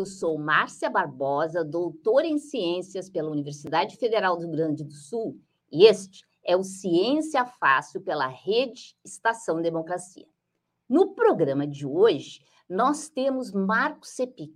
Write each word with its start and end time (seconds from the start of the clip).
Eu 0.00 0.06
sou 0.06 0.38
Márcia 0.38 0.88
Barbosa, 0.88 1.62
doutora 1.62 2.26
em 2.26 2.38
Ciências 2.38 3.10
pela 3.10 3.30
Universidade 3.30 3.98
Federal 3.98 4.34
do 4.34 4.44
Rio 4.46 4.52
Grande 4.52 4.82
do 4.82 4.94
Sul, 4.94 5.38
e 5.70 5.84
este 5.84 6.24
é 6.42 6.56
o 6.56 6.64
Ciência 6.64 7.44
Fácil 7.44 8.00
pela 8.00 8.26
Rede 8.26 8.96
Estação 9.04 9.60
Democracia. 9.60 10.26
No 10.88 11.14
programa 11.14 11.66
de 11.66 11.86
hoje, 11.86 12.42
nós 12.66 13.10
temos 13.10 13.52
Marco 13.52 14.06
Sepic. 14.06 14.54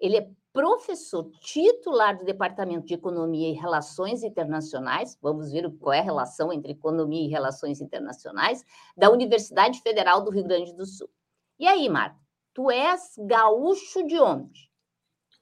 Ele 0.00 0.16
é 0.16 0.30
professor 0.50 1.30
titular 1.42 2.16
do 2.16 2.24
Departamento 2.24 2.86
de 2.86 2.94
Economia 2.94 3.50
e 3.50 3.52
Relações 3.52 4.22
Internacionais, 4.22 5.18
vamos 5.20 5.52
ver 5.52 5.70
qual 5.78 5.92
é 5.92 5.98
a 5.98 6.04
relação 6.04 6.50
entre 6.50 6.72
economia 6.72 7.22
e 7.22 7.30
relações 7.30 7.82
internacionais, 7.82 8.64
da 8.96 9.10
Universidade 9.10 9.78
Federal 9.82 10.24
do 10.24 10.30
Rio 10.30 10.44
Grande 10.44 10.74
do 10.74 10.86
Sul. 10.86 11.10
E 11.58 11.66
aí, 11.68 11.86
Marco, 11.86 12.18
tu 12.54 12.70
és 12.70 13.14
gaúcho 13.18 14.02
de 14.06 14.18
onde? 14.18 14.65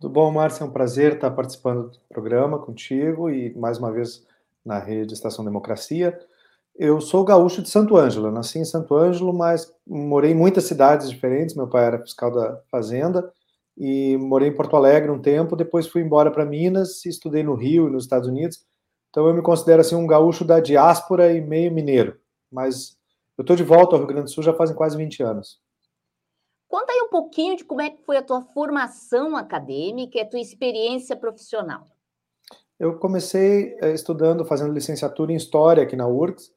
Tudo 0.01 0.13
bom, 0.13 0.31
Márcia? 0.31 0.65
É 0.65 0.67
um 0.67 0.71
prazer 0.71 1.15
estar 1.15 1.31
participando 1.31 1.91
do 1.91 1.99
programa 2.09 2.59
contigo 2.59 3.31
e 3.31 3.55
mais 3.55 3.79
uma 3.79 3.93
vez 3.93 4.27
na 4.65 4.79
rede 4.79 5.15
Estação 5.15 5.45
Democracia. 5.45 6.19
Eu 6.77 7.01
sou 7.01 7.25
gaúcho 7.25 7.63
de 7.63 7.71
Santo 7.71 7.97
Ângelo, 7.97 8.31
nasci 8.31 8.59
em 8.59 8.65
Santo 8.65 8.97
Ângelo, 8.97 9.33
mas 9.33 9.73
morei 9.87 10.33
em 10.33 10.35
muitas 10.35 10.65
cidades 10.65 11.09
diferentes. 11.09 11.55
Meu 11.55 11.69
pai 11.69 11.85
era 11.85 12.01
fiscal 12.01 12.33
da 12.33 12.61
fazenda 12.71 13.33
e 13.79 14.17
morei 14.17 14.49
em 14.49 14.55
Porto 14.55 14.77
Alegre 14.77 15.11
um 15.11 15.21
tempo. 15.21 15.55
Depois 15.55 15.87
fui 15.87 16.03
embora 16.03 16.31
para 16.31 16.45
Minas, 16.45 17.07
estudei 17.07 17.45
no 17.45 17.55
Rio 17.55 17.89
e 17.89 17.93
nos 17.93 18.05
Estados 18.05 18.29
Unidos. 18.29 18.65
Então 19.11 19.27
eu 19.29 19.35
me 19.35 19.43
considero 19.43 19.81
assim 19.81 19.95
um 19.95 20.07
gaúcho 20.07 20.45
da 20.45 20.59
diáspora 20.59 21.33
e 21.33 21.41
meio 21.41 21.73
mineiro. 21.73 22.19
Mas 22.51 22.97
eu 23.39 23.43
estou 23.43 23.55
de 23.55 23.63
volta 23.63 23.95
ao 23.95 24.01
Rio 24.01 24.09
Grande 24.09 24.25
do 24.25 24.31
Sul 24.31 24.43
já 24.43 24.53
fazem 24.53 24.75
quase 24.75 24.97
20 24.97 25.23
anos. 25.23 25.61
Conta 26.75 26.93
aí 26.93 27.03
um 27.03 27.09
pouquinho 27.09 27.57
de 27.57 27.65
como 27.65 27.81
é 27.81 27.89
que 27.89 28.03
foi 28.03 28.17
a 28.17 28.23
tua 28.23 28.43
formação 28.43 29.37
acadêmica 29.37 30.19
e 30.19 30.21
a 30.21 30.29
tua 30.29 30.41
experiência 30.41 31.15
profissional. 31.15 31.87
Eu 32.81 32.99
comecei 32.99 33.77
eh, 33.81 33.93
estudando, 33.93 34.45
fazendo 34.45 34.75
licenciatura 34.75 35.31
em 35.31 35.37
História 35.37 35.85
aqui 35.85 35.95
na 35.95 36.09
URGS, 36.09 36.51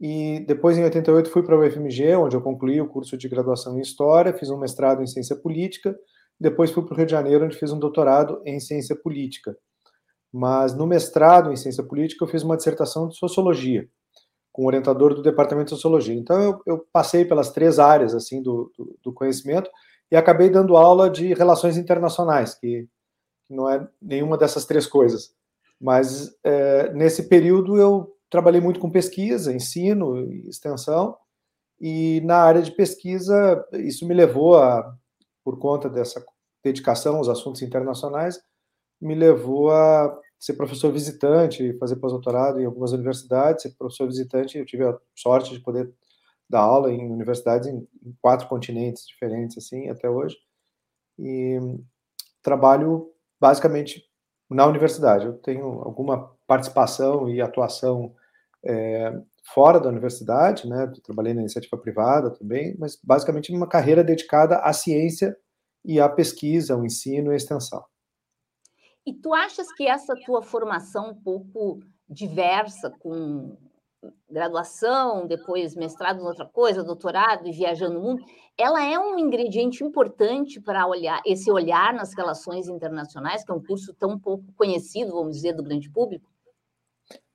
e 0.00 0.38
depois, 0.46 0.78
em 0.78 0.84
88, 0.84 1.28
fui 1.28 1.42
para 1.42 1.58
o 1.58 1.66
UFMG, 1.66 2.14
onde 2.14 2.36
eu 2.36 2.40
concluí 2.40 2.80
o 2.80 2.86
curso 2.86 3.18
de 3.18 3.28
graduação 3.28 3.76
em 3.76 3.80
História, 3.80 4.32
fiz 4.32 4.50
um 4.50 4.56
mestrado 4.56 5.02
em 5.02 5.06
Ciência 5.08 5.34
Política, 5.34 5.98
depois 6.38 6.70
fui 6.70 6.84
para 6.84 6.94
o 6.94 6.96
Rio 6.98 7.06
de 7.06 7.10
Janeiro, 7.10 7.44
onde 7.44 7.58
fiz 7.58 7.72
um 7.72 7.78
doutorado 7.80 8.40
em 8.46 8.60
Ciência 8.60 8.94
Política. 8.94 9.58
Mas 10.32 10.76
no 10.76 10.86
mestrado 10.86 11.50
em 11.50 11.56
Ciência 11.56 11.82
Política, 11.82 12.24
eu 12.24 12.28
fiz 12.28 12.44
uma 12.44 12.56
dissertação 12.56 13.08
de 13.08 13.16
Sociologia, 13.16 13.88
com 14.56 14.62
o 14.62 14.66
orientador 14.68 15.14
do 15.14 15.20
Departamento 15.20 15.66
de 15.66 15.74
Sociologia. 15.74 16.14
Então, 16.14 16.40
eu, 16.40 16.62
eu 16.64 16.86
passei 16.90 17.26
pelas 17.26 17.50
três 17.50 17.78
áreas 17.78 18.14
assim 18.14 18.42
do, 18.42 18.72
do, 18.74 18.98
do, 19.02 19.12
conhecimento 19.12 19.70
e 20.10 20.16
acabei 20.16 20.48
dando 20.48 20.78
aula 20.78 21.10
de 21.10 21.34
relações 21.34 21.76
internacionais, 21.76 22.54
que 22.54 22.88
não 23.50 23.68
é 23.68 23.86
nenhuma 24.00 24.38
dessas 24.38 24.64
três 24.64 24.86
coisas. 24.86 25.34
Mas 25.78 26.34
é, 26.42 26.90
nesse 26.94 27.28
período 27.28 27.76
eu 27.76 28.16
trabalhei 28.30 28.62
muito 28.62 28.80
com 28.80 28.90
pesquisa, 28.90 29.52
ensino 29.52 30.22
extensão, 30.48 31.14
e 31.78 32.22
na 32.24 32.38
área 32.38 32.62
de 32.62 32.70
pesquisa 32.70 33.62
isso 33.74 34.08
me 34.08 34.14
levou 34.14 34.56
a, 34.56 34.90
por 35.44 35.58
conta 35.58 35.86
dessa 35.86 36.24
dedicação 36.64 37.16
aos 37.16 37.28
assuntos 37.28 37.60
internacionais, 37.60 38.40
me 38.98 39.14
levou 39.14 39.70
a 39.70 40.18
ser 40.38 40.54
professor 40.54 40.92
visitante, 40.92 41.76
fazer 41.78 41.96
pós-doutorado 41.96 42.60
em 42.60 42.66
algumas 42.66 42.92
universidades, 42.92 43.62
ser 43.62 43.74
professor 43.76 44.06
visitante, 44.06 44.58
eu 44.58 44.66
tive 44.66 44.84
a 44.84 44.98
sorte 45.14 45.52
de 45.52 45.60
poder 45.60 45.92
dar 46.48 46.60
aula 46.60 46.92
em 46.92 47.10
universidades 47.10 47.68
em, 47.68 47.86
em 48.04 48.16
quatro 48.20 48.48
continentes 48.48 49.06
diferentes, 49.06 49.58
assim, 49.58 49.88
até 49.88 50.08
hoje, 50.08 50.36
e 51.18 51.58
trabalho 52.42 53.10
basicamente 53.40 54.04
na 54.48 54.66
universidade. 54.66 55.26
Eu 55.26 55.34
tenho 55.34 55.64
alguma 55.82 56.30
participação 56.46 57.28
e 57.28 57.40
atuação 57.40 58.14
é, 58.64 59.12
fora 59.52 59.80
da 59.80 59.88
universidade, 59.88 60.68
né? 60.68 60.92
Trabalhei 61.02 61.34
na 61.34 61.40
iniciativa 61.40 61.76
privada 61.76 62.30
também, 62.30 62.76
mas 62.78 62.98
basicamente 63.02 63.52
uma 63.52 63.68
carreira 63.68 64.04
dedicada 64.04 64.58
à 64.58 64.72
ciência 64.72 65.36
e 65.84 66.00
à 66.00 66.08
pesquisa, 66.08 66.74
ao 66.74 66.84
ensino 66.84 67.30
e 67.30 67.34
à 67.34 67.36
extensão. 67.36 67.84
E 69.06 69.14
tu 69.14 69.32
achas 69.32 69.72
que 69.72 69.86
essa 69.86 70.14
tua 70.26 70.42
formação 70.42 71.10
um 71.10 71.14
pouco 71.14 71.80
diversa, 72.08 72.90
com 72.98 73.56
graduação, 74.28 75.26
depois 75.26 75.74
mestrado 75.74 76.20
em 76.20 76.26
outra 76.26 76.44
coisa, 76.44 76.82
doutorado 76.82 77.46
e 77.46 77.52
viajando 77.52 77.94
no 77.94 78.02
mundo, 78.02 78.24
ela 78.58 78.84
é 78.84 78.98
um 78.98 79.18
ingrediente 79.18 79.84
importante 79.84 80.60
para 80.60 80.86
olhar 80.86 81.20
esse 81.24 81.50
olhar 81.50 81.94
nas 81.94 82.14
relações 82.14 82.68
internacionais, 82.68 83.44
que 83.44 83.50
é 83.50 83.54
um 83.54 83.62
curso 83.62 83.94
tão 83.94 84.18
pouco 84.18 84.44
conhecido, 84.56 85.12
vamos 85.12 85.36
dizer, 85.36 85.52
do 85.52 85.62
grande 85.62 85.90
público? 85.90 86.28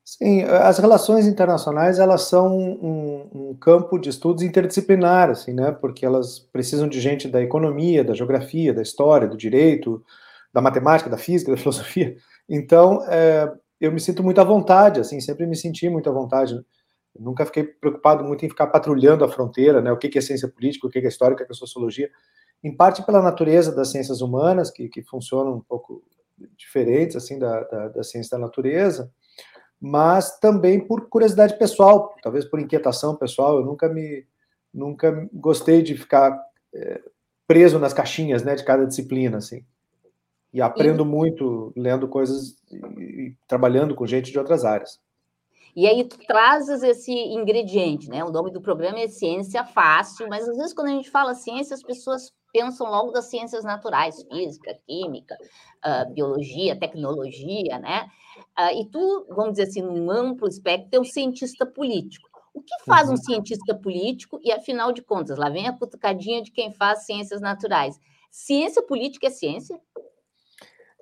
Sim, 0.04 0.44
as 0.44 0.78
relações 0.78 1.26
internacionais 1.26 2.00
elas 2.00 2.24
são 2.24 2.58
um, 2.58 3.30
um, 3.34 3.56
campo 3.56 3.98
de 3.98 4.10
estudos 4.10 4.44
interdisciplinar, 4.44 5.30
assim, 5.30 5.54
né? 5.54 5.72
Porque 5.72 6.06
elas 6.06 6.40
precisam 6.40 6.88
de 6.90 7.00
gente 7.00 7.30
da 7.30 7.42
economia, 7.42 8.04
da 8.04 8.14
geografia, 8.14 8.74
da 8.74 8.82
história, 8.82 9.28
do 9.28 9.38
direito, 9.38 10.04
da 10.54 10.62
matemática, 10.62 11.10
da 11.10 11.18
física, 11.18 11.52
da 11.52 11.58
filosofia. 11.62 12.16
Então, 12.48 13.04
é, 13.08 13.52
eu 13.80 13.92
me 13.92 14.00
sinto 14.00 14.24
muito 14.24 14.40
à 14.40 14.44
vontade, 14.44 15.00
assim, 15.00 15.20
sempre 15.20 15.46
me 15.46 15.56
senti 15.56 15.90
muito 15.90 16.10
à 16.10 16.14
vontade. 16.14 16.60
Nunca 17.18 17.46
fiquei 17.46 17.64
preocupado 17.64 18.24
muito 18.24 18.46
em 18.46 18.50
ficar 18.50 18.68
patrulhando 18.68 19.26
a 19.26 19.30
fronteira, 19.30 19.82
né? 19.82 19.92
O 19.92 19.98
que 19.98 20.18
é 20.18 20.22
ciência 20.22 20.48
política, 20.48 20.88
o 20.88 20.90
que 20.90 21.00
é 21.00 21.08
história, 21.08 21.34
o 21.34 21.38
que 21.38 21.44
é 21.44 21.54
sociologia. 21.54 22.10
Em 22.64 22.76
parte 22.76 23.04
pela 23.06 23.22
natureza 23.22 23.76
das 23.76 23.90
ciências 23.90 24.22
humanas, 24.22 24.70
que, 24.70 24.88
que 24.88 25.02
funcionam 25.02 25.56
um 25.56 25.62
pouco 25.62 26.04
diferentes, 26.58 27.16
assim, 27.16 27.38
da, 27.38 27.64
da, 27.64 27.88
da 27.90 28.04
ciência 28.04 28.38
da 28.38 28.46
natureza, 28.46 29.12
mas 29.80 30.40
também 30.40 30.80
por 30.80 31.10
curiosidade 31.10 31.58
pessoal, 31.58 32.16
talvez 32.22 32.46
por 32.46 32.60
inquietação 32.60 33.16
pessoal. 33.16 33.58
Eu 33.58 33.66
nunca 33.66 33.90
me, 33.90 34.26
nunca 34.74 35.28
gostei 35.34 35.82
de 35.82 35.98
ficar 35.98 36.40
é, 36.74 37.02
preso 37.48 37.80
nas 37.80 37.94
caixinhas, 37.94 38.44
né, 38.44 38.56
de 38.56 38.64
cada 38.64 38.86
disciplina, 38.86 39.38
assim. 39.38 39.66
E 40.54 40.62
aprendo 40.62 41.04
e... 41.04 41.08
muito 41.08 41.72
lendo 41.76 42.08
coisas 42.08 42.58
e, 42.72 43.36
trabalhando 43.48 43.96
com 43.96 44.06
gente 44.06 44.32
de 44.32 44.40
outras 44.40 44.66
áreas. 44.66 45.00
E 45.76 45.88
aí 45.88 46.04
tu 46.04 46.18
trazes 46.28 46.84
esse 46.84 47.12
ingrediente, 47.12 48.10
né? 48.10 48.24
O 48.24 48.32
nome 48.32 48.52
do 48.52 48.62
programa 48.62 49.00
é 49.00 49.08
Ciência 49.08 49.64
Fácil, 49.64 50.28
mas 50.28 50.48
às 50.48 50.58
vezes 50.58 50.74
quando 50.74 50.88
a 50.90 50.92
gente 50.92 51.10
fala 51.10 51.34
ciência, 51.34 51.74
as 51.74 51.82
pessoas 51.82 52.34
pensam 52.52 52.90
logo 52.90 53.12
das 53.12 53.30
ciências 53.30 53.64
naturais, 53.64 54.24
física, 54.30 54.78
química, 54.86 55.38
uh, 55.86 56.14
biologia, 56.14 56.78
tecnologia, 56.78 57.80
né? 57.80 58.10
Uh, 58.60 58.82
e 58.82 58.86
tu, 58.90 59.26
vamos 59.30 59.52
dizer 59.52 59.64
assim, 59.64 59.82
num 59.82 60.12
amplo 60.12 60.48
espectro, 60.48 60.90
é 60.92 61.00
um 61.00 61.06
cientista 61.06 61.66
político. 61.66 62.30
O 62.54 62.62
que 62.62 62.74
faz 62.86 63.08
um 63.08 63.12
uhum. 63.12 63.18
cientista 63.18 63.74
político? 63.74 64.40
E 64.44 64.52
afinal 64.52 64.92
de 64.92 65.02
contas, 65.02 65.38
lá 65.38 65.50
vem 65.50 65.68
a 65.68 65.78
cutucadinha 65.78 66.42
de 66.42 66.52
quem 66.52 66.74
faz 66.74 67.06
ciências 67.06 67.40
naturais. 67.40 67.98
Ciência 68.30 68.82
política 68.82 69.28
é 69.28 69.30
ciência? 69.30 69.80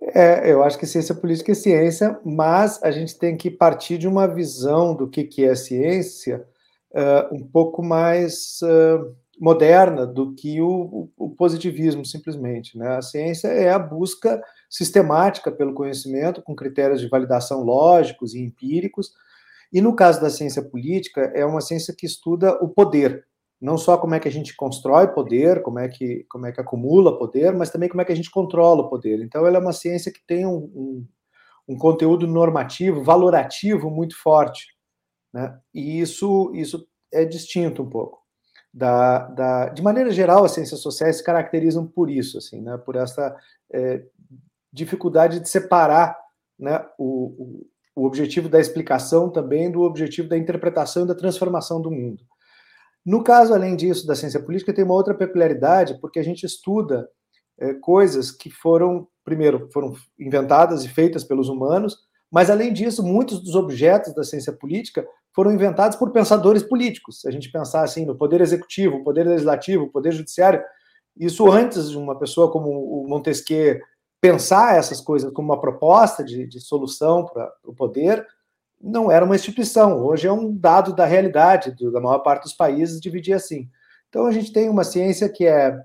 É, 0.01 0.51
eu 0.51 0.63
acho 0.63 0.77
que 0.77 0.87
ciência 0.87 1.13
política 1.13 1.51
é 1.51 1.55
ciência, 1.55 2.19
mas 2.23 2.81
a 2.81 2.89
gente 2.89 3.17
tem 3.17 3.35
que 3.35 3.51
partir 3.51 3.97
de 3.97 4.07
uma 4.07 4.27
visão 4.27 4.95
do 4.95 5.09
que, 5.09 5.23
que 5.23 5.43
é 5.43 5.53
ciência 5.55 6.45
uh, 6.91 7.35
um 7.35 7.45
pouco 7.45 7.83
mais 7.83 8.59
uh, 8.61 9.13
moderna 9.39 10.07
do 10.07 10.33
que 10.33 10.61
o, 10.61 11.09
o, 11.17 11.29
positivismo, 11.31 12.05
simplesmente. 12.05 12.77
Né? 12.77 12.87
A 12.95 13.01
ciência 13.01 13.49
é 13.49 13.69
a 13.69 13.79
busca 13.79 14.41
sistemática 14.69 15.51
pelo 15.51 15.73
conhecimento, 15.73 16.41
com 16.41 16.55
critérios 16.55 17.01
de 17.01 17.09
validação 17.09 17.63
lógicos 17.63 18.33
e 18.33 18.39
empíricos, 18.39 19.11
e 19.71 19.81
no 19.81 19.95
caso 19.95 20.19
da 20.19 20.29
ciência 20.29 20.63
política, 20.63 21.31
é 21.35 21.45
uma 21.45 21.61
ciência 21.61 21.93
que 21.95 22.05
estuda 22.05 22.53
o 22.61 22.67
poder, 22.67 23.25
não 23.61 23.77
só 23.77 23.97
como 23.97 24.15
é 24.15 24.19
que 24.19 24.27
a 24.27 24.31
gente 24.31 24.55
constrói 24.55 25.07
poder, 25.07 25.61
como 25.61 25.79
é 25.79 25.89
que, 25.89 26.25
como 26.29 26.45
é 26.45 26.51
que 26.51 26.61
acumula 26.61 27.17
poder, 27.17 27.53
mas 27.53 27.69
também 27.69 27.89
como 27.89 28.01
é 28.01 28.05
que 28.05 28.11
a 28.11 28.15
gente 28.15 28.31
controla 28.31 28.81
o 28.83 28.89
poder. 28.89 29.21
Então, 29.21 29.45
ela 29.45 29.57
é 29.57 29.59
uma 29.59 29.73
ciência 29.73 30.11
que 30.11 30.25
tem 30.25 30.45
um, 30.45 30.57
um, 30.57 31.07
um 31.67 31.77
conteúdo 31.77 32.25
normativo, 32.25 33.03
valorativo 33.03 33.89
muito 33.89 34.17
forte. 34.17 34.67
Né? 35.33 35.57
E 35.73 35.99
isso, 35.99 36.51
isso 36.55 36.87
é 37.11 37.25
distinto 37.25 37.83
um 37.83 37.89
pouco. 37.89 38.19
Da, 38.73 39.27
da, 39.27 39.69
de 39.69 39.81
maneira 39.81 40.11
geral, 40.11 40.45
as 40.45 40.51
ciências 40.51 40.79
sociais 40.79 41.17
se 41.17 41.23
caracterizam 41.23 41.85
por 41.85 42.09
isso, 42.09 42.37
assim, 42.37 42.61
né? 42.61 42.77
por 42.77 42.95
essa 42.95 43.35
é, 43.73 44.03
dificuldade 44.71 45.39
de 45.39 45.49
separar 45.49 46.17
né, 46.57 46.85
o, 46.97 47.65
o, 47.95 48.01
o 48.03 48.05
objetivo 48.05 48.47
da 48.47 48.59
explicação 48.59 49.29
também 49.29 49.71
do 49.71 49.81
objetivo 49.81 50.29
da 50.29 50.37
interpretação 50.37 51.03
e 51.03 51.07
da 51.07 51.15
transformação 51.15 51.81
do 51.81 51.91
mundo. 51.91 52.23
No 53.09 53.23
caso, 53.23 53.55
além 53.55 53.75
disso, 53.75 54.05
da 54.05 54.13
ciência 54.13 54.39
política, 54.39 54.71
tem 54.71 54.85
uma 54.85 54.93
outra 54.93 55.15
peculiaridade, 55.15 55.99
porque 55.99 56.19
a 56.19 56.23
gente 56.23 56.45
estuda 56.45 57.09
é, 57.57 57.73
coisas 57.73 58.29
que 58.29 58.51
foram, 58.51 59.07
primeiro, 59.25 59.67
foram 59.73 59.95
inventadas 60.19 60.85
e 60.85 60.89
feitas 60.89 61.23
pelos 61.23 61.49
humanos, 61.49 61.97
mas, 62.31 62.51
além 62.51 62.71
disso, 62.71 63.01
muitos 63.01 63.39
dos 63.39 63.55
objetos 63.55 64.13
da 64.13 64.23
ciência 64.23 64.53
política 64.53 65.03
foram 65.33 65.51
inventados 65.51 65.97
por 65.97 66.11
pensadores 66.11 66.61
políticos. 66.61 67.21
Se 67.21 67.27
a 67.27 67.31
gente 67.31 67.51
pensar 67.51 67.81
assim 67.81 68.05
no 68.05 68.15
poder 68.15 68.41
executivo, 68.41 69.03
poder 69.03 69.25
legislativo, 69.25 69.91
poder 69.91 70.11
judiciário, 70.11 70.61
isso 71.17 71.51
antes 71.51 71.89
de 71.89 71.97
uma 71.97 72.15
pessoa 72.15 72.51
como 72.51 72.69
o 72.69 73.09
Montesquieu 73.09 73.79
pensar 74.21 74.77
essas 74.77 75.01
coisas 75.01 75.33
como 75.33 75.51
uma 75.51 75.59
proposta 75.59 76.23
de, 76.23 76.45
de 76.45 76.61
solução 76.61 77.25
para 77.25 77.51
o 77.65 77.73
poder, 77.73 78.23
não 78.81 79.11
era 79.11 79.25
uma 79.25 79.35
instituição. 79.35 80.01
Hoje 80.03 80.27
é 80.27 80.31
um 80.31 80.55
dado 80.55 80.95
da 80.95 81.05
realidade 81.05 81.71
do, 81.71 81.91
da 81.91 81.99
maior 81.99 82.19
parte 82.19 82.43
dos 82.43 82.53
países 82.53 83.01
dividir 83.01 83.33
assim. 83.33 83.69
Então 84.07 84.25
a 84.25 84.31
gente 84.31 84.53
tem 84.53 84.69
uma 84.69 84.83
ciência 84.83 85.29
que 85.29 85.45
é 85.45 85.83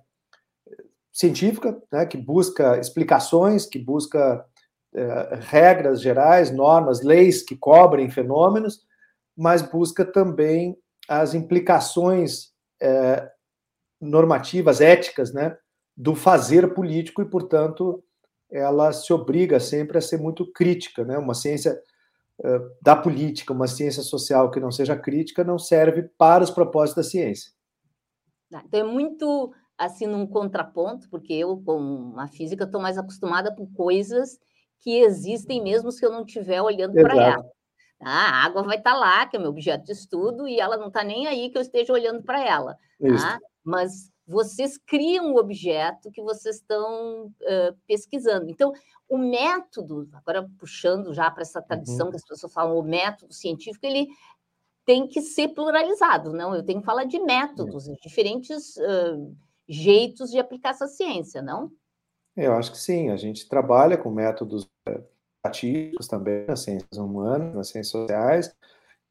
científica, 1.13 1.81
né, 1.93 2.07
que 2.07 2.17
busca 2.17 2.79
explicações, 2.79 3.67
que 3.67 3.79
busca 3.79 4.45
é, 4.95 5.39
regras 5.41 6.01
gerais, 6.01 6.51
normas, 6.51 7.03
leis 7.03 7.43
que 7.43 7.57
cobrem 7.57 8.11
fenômenos, 8.11 8.85
mas 9.37 9.63
busca 9.63 10.05
também 10.05 10.77
as 11.09 11.35
implicações 11.35 12.53
é, 12.81 13.31
normativas, 14.01 14.81
éticas, 14.81 15.33
né, 15.33 15.57
do 15.97 16.15
fazer 16.15 16.75
político 16.75 17.23
e, 17.23 17.25
portanto, 17.25 18.03
ela 18.51 18.93
se 18.93 19.13
obriga 19.13 19.61
sempre 19.61 19.99
a 19.99 20.01
ser 20.01 20.19
muito 20.19 20.51
crítica, 20.53 21.05
né? 21.05 21.19
Uma 21.19 21.35
ciência 21.35 21.77
da 22.83 22.97
política, 22.97 23.53
uma 23.53 23.69
ciência 23.69 24.03
social 24.03 24.51
que 24.51 24.61
não 24.61 24.71
seja 24.71 24.97
crítica 24.97 25.45
não 25.45 25.59
serve 25.59 26.03
para 26.19 26.43
os 26.43 26.51
propósitos 26.51 27.05
da 27.05 27.11
ciência. 27.11 27.53
Tá, 28.51 28.63
então 28.67 28.81
é 28.81 28.85
muito 28.85 29.53
assim 29.79 30.07
num 30.07 30.27
contraponto, 30.27 31.09
porque 31.11 31.33
eu, 31.33 31.61
como 31.65 32.13
uma 32.13 32.29
física, 32.29 32.65
estou 32.65 32.81
mais 32.81 32.99
acostumada 32.99 33.55
com 33.55 33.67
coisas 33.73 34.39
que 34.81 34.99
existem 34.99 35.63
mesmo 35.63 35.91
se 35.91 36.05
eu 36.05 36.13
não 36.13 36.25
estiver 36.25 36.61
olhando 36.61 36.95
para 36.95 37.17
ela. 37.17 37.43
Tá? 37.99 38.07
A 38.07 38.45
água 38.45 38.63
vai 38.63 38.77
estar 38.77 38.93
tá 38.93 38.99
lá, 38.99 39.27
que 39.27 39.37
é 39.37 39.41
meu 39.41 39.51
objeto 39.51 39.85
de 39.85 39.93
estudo, 39.93 40.47
e 40.47 40.61
ela 40.61 40.77
não 40.77 40.89
está 40.89 41.03
nem 41.03 41.27
aí 41.27 41.51
que 41.51 41.57
eu 41.57 41.63
esteja 41.63 41.93
olhando 41.93 42.23
para 42.23 42.45
ela. 42.45 42.77
Tá? 43.01 43.39
Mas 43.65 44.13
vocês 44.27 44.79
criam 44.79 45.33
o 45.33 45.39
objeto 45.39 46.11
que 46.11 46.23
vocês 46.23 46.57
estão 46.57 47.27
uh, 47.27 47.77
pesquisando. 47.87 48.51
Então, 48.51 48.73
o 49.09 49.19
método, 49.19 50.09
agora 50.15 50.49
puxando 50.59 51.13
já 51.13 51.31
para 51.31 51.43
essa 51.43 51.61
tradição 51.61 52.07
uhum. 52.07 52.11
que 52.11 52.17
as 52.17 52.27
pessoas 52.27 52.53
falam, 52.53 52.79
o 52.79 52.83
método 52.83 53.33
científico, 53.35 53.85
ele 53.85 54.09
tem 54.85 55.07
que 55.07 55.21
ser 55.21 55.49
pluralizado, 55.49 56.33
não? 56.33 56.55
Eu 56.55 56.63
tenho 56.63 56.81
que 56.81 56.87
falar 56.87 57.05
de 57.05 57.19
métodos, 57.19 57.87
uhum. 57.87 57.97
diferentes 58.03 58.77
uh, 58.77 59.37
jeitos 59.69 60.31
de 60.31 60.39
aplicar 60.39 60.71
essa 60.71 60.87
ciência, 60.87 61.43
não? 61.43 61.71
Eu 62.37 62.55
acho 62.55 62.73
que 62.73 62.79
sim. 62.79 63.11
A 63.11 63.17
gente 63.17 63.49
trabalha 63.49 63.97
com 63.97 64.11
métodos 64.11 64.69
ativos 65.43 66.09
também 66.09 66.47
nas 66.47 66.61
ciências 66.61 66.97
humanas, 66.97 67.55
nas 67.55 67.69
ciências 67.69 67.89
sociais, 67.89 68.55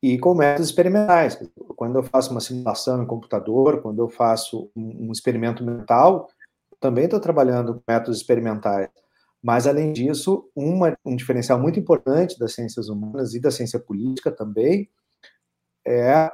e 0.04 0.20
com 0.20 0.36
métodos 0.36 0.68
experimentais. 0.68 1.40
Quando 1.78 1.98
eu 1.98 2.04
faço 2.04 2.30
uma 2.32 2.42
simulação 2.42 3.02
em 3.02 3.06
computador, 3.08 3.82
quando 3.82 4.00
eu 4.00 4.10
faço 4.10 4.70
um, 4.76 5.10
experimento 5.14 5.64
mental, 5.64 6.28
também 6.78 7.06
estou 7.06 7.22
trabalhando 7.22 7.76
com 7.76 7.82
métodos 7.88 8.18
experimentais. 8.18 8.90
Mas, 9.42 9.66
além 9.66 9.94
disso, 9.94 10.50
uma, 10.54 10.94
um 11.06 11.16
diferencial 11.16 11.58
muito 11.58 11.80
importante 11.80 12.38
das 12.38 12.54
ciências 12.54 12.90
humanas 12.90 13.34
e 13.34 13.40
da 13.40 13.50
ciência 13.50 13.80
política 13.80 14.30
também 14.30 14.90
é 15.88 16.30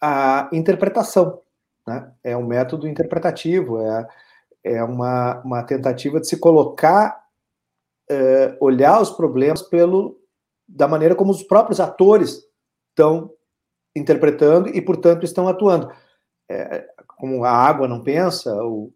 a 0.00 0.48
interpretação. 0.52 1.40
Né? 1.84 2.12
É 2.22 2.36
um 2.36 2.46
método 2.46 2.86
interpretativo, 2.86 3.80
é, 3.80 4.06
é 4.62 4.84
uma, 4.84 5.42
uma 5.42 5.62
tentativa 5.64 6.20
de 6.20 6.28
se 6.28 6.36
colocar, 6.36 7.24
é, 8.08 8.56
olhar 8.60 9.00
os 9.00 9.10
problemas 9.10 9.62
pelo, 9.62 10.16
da 10.68 10.86
maneira 10.86 11.16
como 11.16 11.32
os 11.32 11.42
próprios 11.42 11.80
atores 11.80 12.48
estão 12.90 13.30
interpretando 13.96 14.68
e, 14.68 14.80
portanto, 14.80 15.24
estão 15.24 15.48
atuando. 15.48 15.90
É, 16.50 16.86
como 17.06 17.44
a 17.44 17.50
água 17.50 17.86
não 17.86 18.02
pensa, 18.02 18.54
o, 18.64 18.92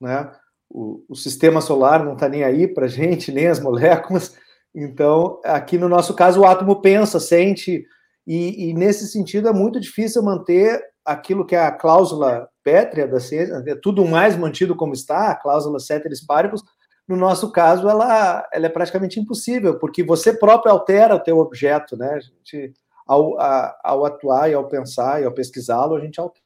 né, 0.00 0.30
o, 0.68 1.04
o 1.08 1.14
sistema 1.14 1.60
solar 1.60 2.04
não 2.04 2.14
está 2.14 2.28
nem 2.28 2.44
aí 2.44 2.66
para 2.66 2.86
a 2.86 2.88
gente, 2.88 3.32
nem 3.32 3.46
as 3.46 3.60
moléculas. 3.60 4.36
Então, 4.74 5.40
aqui 5.44 5.78
no 5.78 5.88
nosso 5.88 6.14
caso, 6.14 6.40
o 6.40 6.44
átomo 6.44 6.80
pensa, 6.80 7.18
sente, 7.18 7.84
e, 8.26 8.68
e, 8.68 8.74
nesse 8.74 9.08
sentido 9.08 9.48
é 9.48 9.52
muito 9.52 9.80
difícil 9.80 10.22
manter 10.22 10.82
aquilo 11.02 11.46
que 11.46 11.56
é 11.56 11.60
a 11.60 11.72
cláusula 11.72 12.46
pétrea 12.62 13.08
da 13.08 13.18
ciência, 13.18 13.62
é 13.66 13.74
tudo 13.74 14.04
mais 14.04 14.36
mantido 14.36 14.76
como 14.76 14.92
está, 14.92 15.30
a 15.30 15.34
cláusula 15.34 15.80
ceteris 15.80 16.24
paribus, 16.24 16.62
no 17.08 17.16
nosso 17.16 17.50
caso, 17.50 17.88
ela, 17.88 18.46
ela 18.52 18.66
é 18.66 18.68
praticamente 18.68 19.18
impossível, 19.18 19.78
porque 19.78 20.02
você 20.02 20.30
próprio 20.30 20.70
altera 20.70 21.14
o 21.14 21.20
teu 21.20 21.38
objeto, 21.38 21.96
né? 21.96 22.12
A 22.12 22.20
gente 22.20 22.74
ao, 23.08 23.40
a, 23.40 23.80
ao 23.82 24.04
atuar 24.04 24.50
e 24.50 24.54
ao 24.54 24.68
pensar 24.68 25.20
e 25.20 25.24
ao 25.24 25.32
pesquisá-lo, 25.32 25.96
a 25.96 26.00
gente 26.00 26.20
altera. 26.20 26.44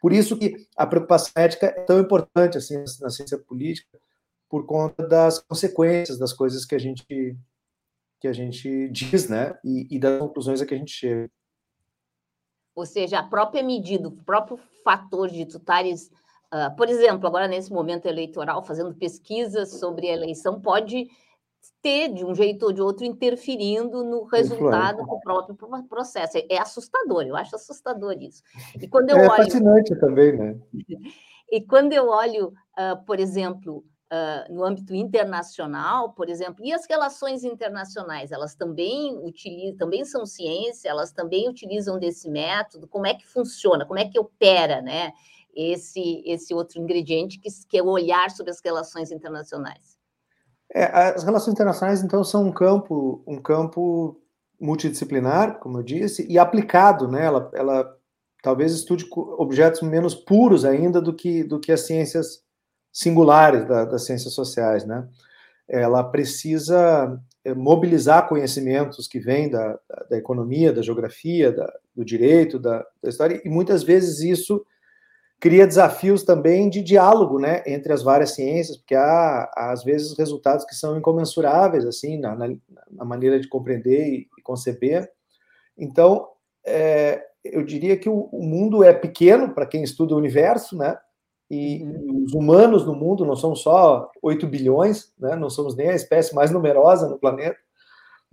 Por 0.00 0.12
isso 0.12 0.36
que 0.36 0.68
a 0.76 0.86
preocupação 0.86 1.32
ética 1.34 1.66
é 1.66 1.80
tão 1.84 1.98
importante 1.98 2.58
assim 2.58 2.84
na 3.00 3.08
ciência 3.08 3.38
política, 3.38 3.98
por 4.50 4.66
conta 4.66 5.08
das 5.08 5.38
consequências 5.38 6.18
das 6.18 6.32
coisas 6.32 6.66
que 6.66 6.74
a 6.74 6.78
gente 6.78 7.36
que 8.20 8.28
a 8.28 8.32
gente 8.32 8.88
diz, 8.88 9.28
né, 9.28 9.58
e, 9.62 9.86
e 9.90 9.98
das 9.98 10.18
conclusões 10.18 10.62
a 10.62 10.64
que 10.64 10.74
a 10.74 10.78
gente 10.78 10.92
chega. 10.92 11.30
Ou 12.74 12.86
seja, 12.86 13.18
a 13.18 13.22
própria 13.22 13.62
medida, 13.62 14.08
o 14.08 14.12
próprio 14.24 14.58
fator 14.82 15.28
de 15.28 15.44
tu 15.44 15.58
estares, 15.58 16.10
uh, 16.52 16.74
por 16.74 16.88
exemplo, 16.88 17.26
agora 17.26 17.46
nesse 17.46 17.70
momento 17.70 18.06
eleitoral, 18.06 18.62
fazendo 18.62 18.94
pesquisas 18.94 19.72
sobre 19.78 20.08
a 20.08 20.14
eleição, 20.14 20.58
pode 20.58 21.10
ter, 21.82 22.12
de 22.12 22.24
um 22.24 22.34
jeito 22.34 22.64
ou 22.66 22.72
de 22.72 22.80
outro, 22.80 23.04
interferindo 23.04 24.02
no 24.04 24.24
resultado 24.24 25.04
do 25.04 25.20
próprio 25.20 25.56
processo. 25.88 26.38
É, 26.50 26.58
assustador, 26.58 27.22
eu 27.22 27.36
acho 27.36 27.54
assustador 27.56 28.16
isso. 28.20 28.42
E 28.80 28.88
quando 28.88 29.10
eu 29.10 29.18
é 29.18 29.28
olho... 29.28 29.44
fascinante 29.44 29.94
também, 29.96 30.36
né? 30.36 30.58
e 31.50 31.60
quando 31.60 31.92
eu 31.92 32.08
olho, 32.08 32.48
uh, 32.48 33.04
por 33.04 33.20
exemplo, 33.20 33.84
uh, 34.12 34.52
no 34.52 34.64
âmbito 34.64 34.94
internacional, 34.94 36.12
por 36.12 36.28
exemplo, 36.28 36.64
e 36.64 36.72
as 36.72 36.86
relações 36.86 37.44
internacionais, 37.44 38.32
elas 38.32 38.54
também 38.54 39.16
utilizam, 39.22 39.76
também 39.76 40.04
são 40.04 40.24
ciência, 40.24 40.88
elas 40.88 41.12
também 41.12 41.48
utilizam 41.48 41.98
desse 41.98 42.28
método, 42.28 42.86
como 42.88 43.06
é 43.06 43.14
que 43.14 43.26
funciona, 43.26 43.84
como 43.84 43.98
é 43.98 44.08
que 44.08 44.18
opera, 44.18 44.80
né? 44.80 45.12
Esse, 45.56 46.20
esse 46.26 46.52
outro 46.52 46.80
ingrediente 46.80 47.38
que, 47.38 47.48
que 47.68 47.78
é 47.78 47.82
o 47.82 47.86
olhar 47.86 48.28
sobre 48.32 48.50
as 48.50 48.60
relações 48.60 49.12
internacionais. 49.12 49.93
É, 50.74 50.84
as 51.14 51.22
relações 51.22 51.54
internacionais, 51.54 52.02
então, 52.02 52.24
são 52.24 52.44
um 52.44 52.52
campo, 52.52 53.22
um 53.26 53.40
campo 53.40 54.20
multidisciplinar, 54.60 55.60
como 55.60 55.78
eu 55.78 55.82
disse, 55.84 56.26
e 56.28 56.36
aplicado, 56.36 57.06
né? 57.06 57.24
Ela, 57.24 57.50
ela 57.54 57.96
talvez 58.42 58.72
estude 58.72 59.06
objetos 59.12 59.82
menos 59.82 60.14
puros 60.14 60.64
ainda 60.64 61.00
do 61.00 61.14
que, 61.14 61.44
do 61.44 61.60
que 61.60 61.70
as 61.70 61.82
ciências 61.82 62.42
singulares 62.92 63.66
da, 63.66 63.84
das 63.84 64.04
ciências 64.04 64.34
sociais, 64.34 64.84
né? 64.84 65.06
Ela 65.68 66.02
precisa 66.02 67.20
é, 67.44 67.54
mobilizar 67.54 68.28
conhecimentos 68.28 69.06
que 69.06 69.20
vêm 69.20 69.48
da, 69.48 69.78
da, 70.10 70.18
economia, 70.18 70.72
da 70.72 70.82
geografia, 70.82 71.52
da, 71.52 71.72
do 71.94 72.04
direito, 72.04 72.58
da, 72.58 72.84
da 73.02 73.08
história, 73.08 73.40
e 73.44 73.48
muitas 73.48 73.82
vezes 73.84 74.20
isso 74.20 74.64
cria 75.40 75.66
desafios 75.66 76.22
também 76.22 76.70
de 76.70 76.82
diálogo, 76.82 77.38
né, 77.38 77.62
entre 77.66 77.92
as 77.92 78.02
várias 78.02 78.34
ciências, 78.34 78.76
porque 78.76 78.94
há, 78.94 79.50
às 79.54 79.84
vezes 79.84 80.16
resultados 80.16 80.64
que 80.64 80.74
são 80.74 80.96
incomensuráveis, 80.96 81.84
assim, 81.84 82.18
na, 82.18 82.34
na, 82.34 82.48
na 82.90 83.04
maneira 83.04 83.38
de 83.38 83.48
compreender 83.48 84.08
e, 84.08 84.28
e 84.38 84.42
conceber. 84.42 85.10
Então, 85.76 86.28
é, 86.64 87.22
eu 87.44 87.62
diria 87.62 87.96
que 87.96 88.08
o, 88.08 88.28
o 88.32 88.42
mundo 88.42 88.82
é 88.82 88.92
pequeno 88.92 89.52
para 89.52 89.66
quem 89.66 89.82
estuda 89.82 90.14
o 90.14 90.18
universo, 90.18 90.76
né, 90.76 90.96
e 91.50 91.82
uhum. 91.82 92.24
os 92.26 92.32
humanos 92.32 92.86
no 92.86 92.94
mundo 92.94 93.24
não 93.24 93.36
são 93.36 93.54
só 93.54 94.10
8 94.22 94.46
bilhões, 94.46 95.12
né, 95.18 95.36
não 95.36 95.50
somos 95.50 95.76
nem 95.76 95.90
a 95.90 95.94
espécie 95.94 96.34
mais 96.34 96.50
numerosa 96.50 97.08
no 97.08 97.18
planeta, 97.18 97.58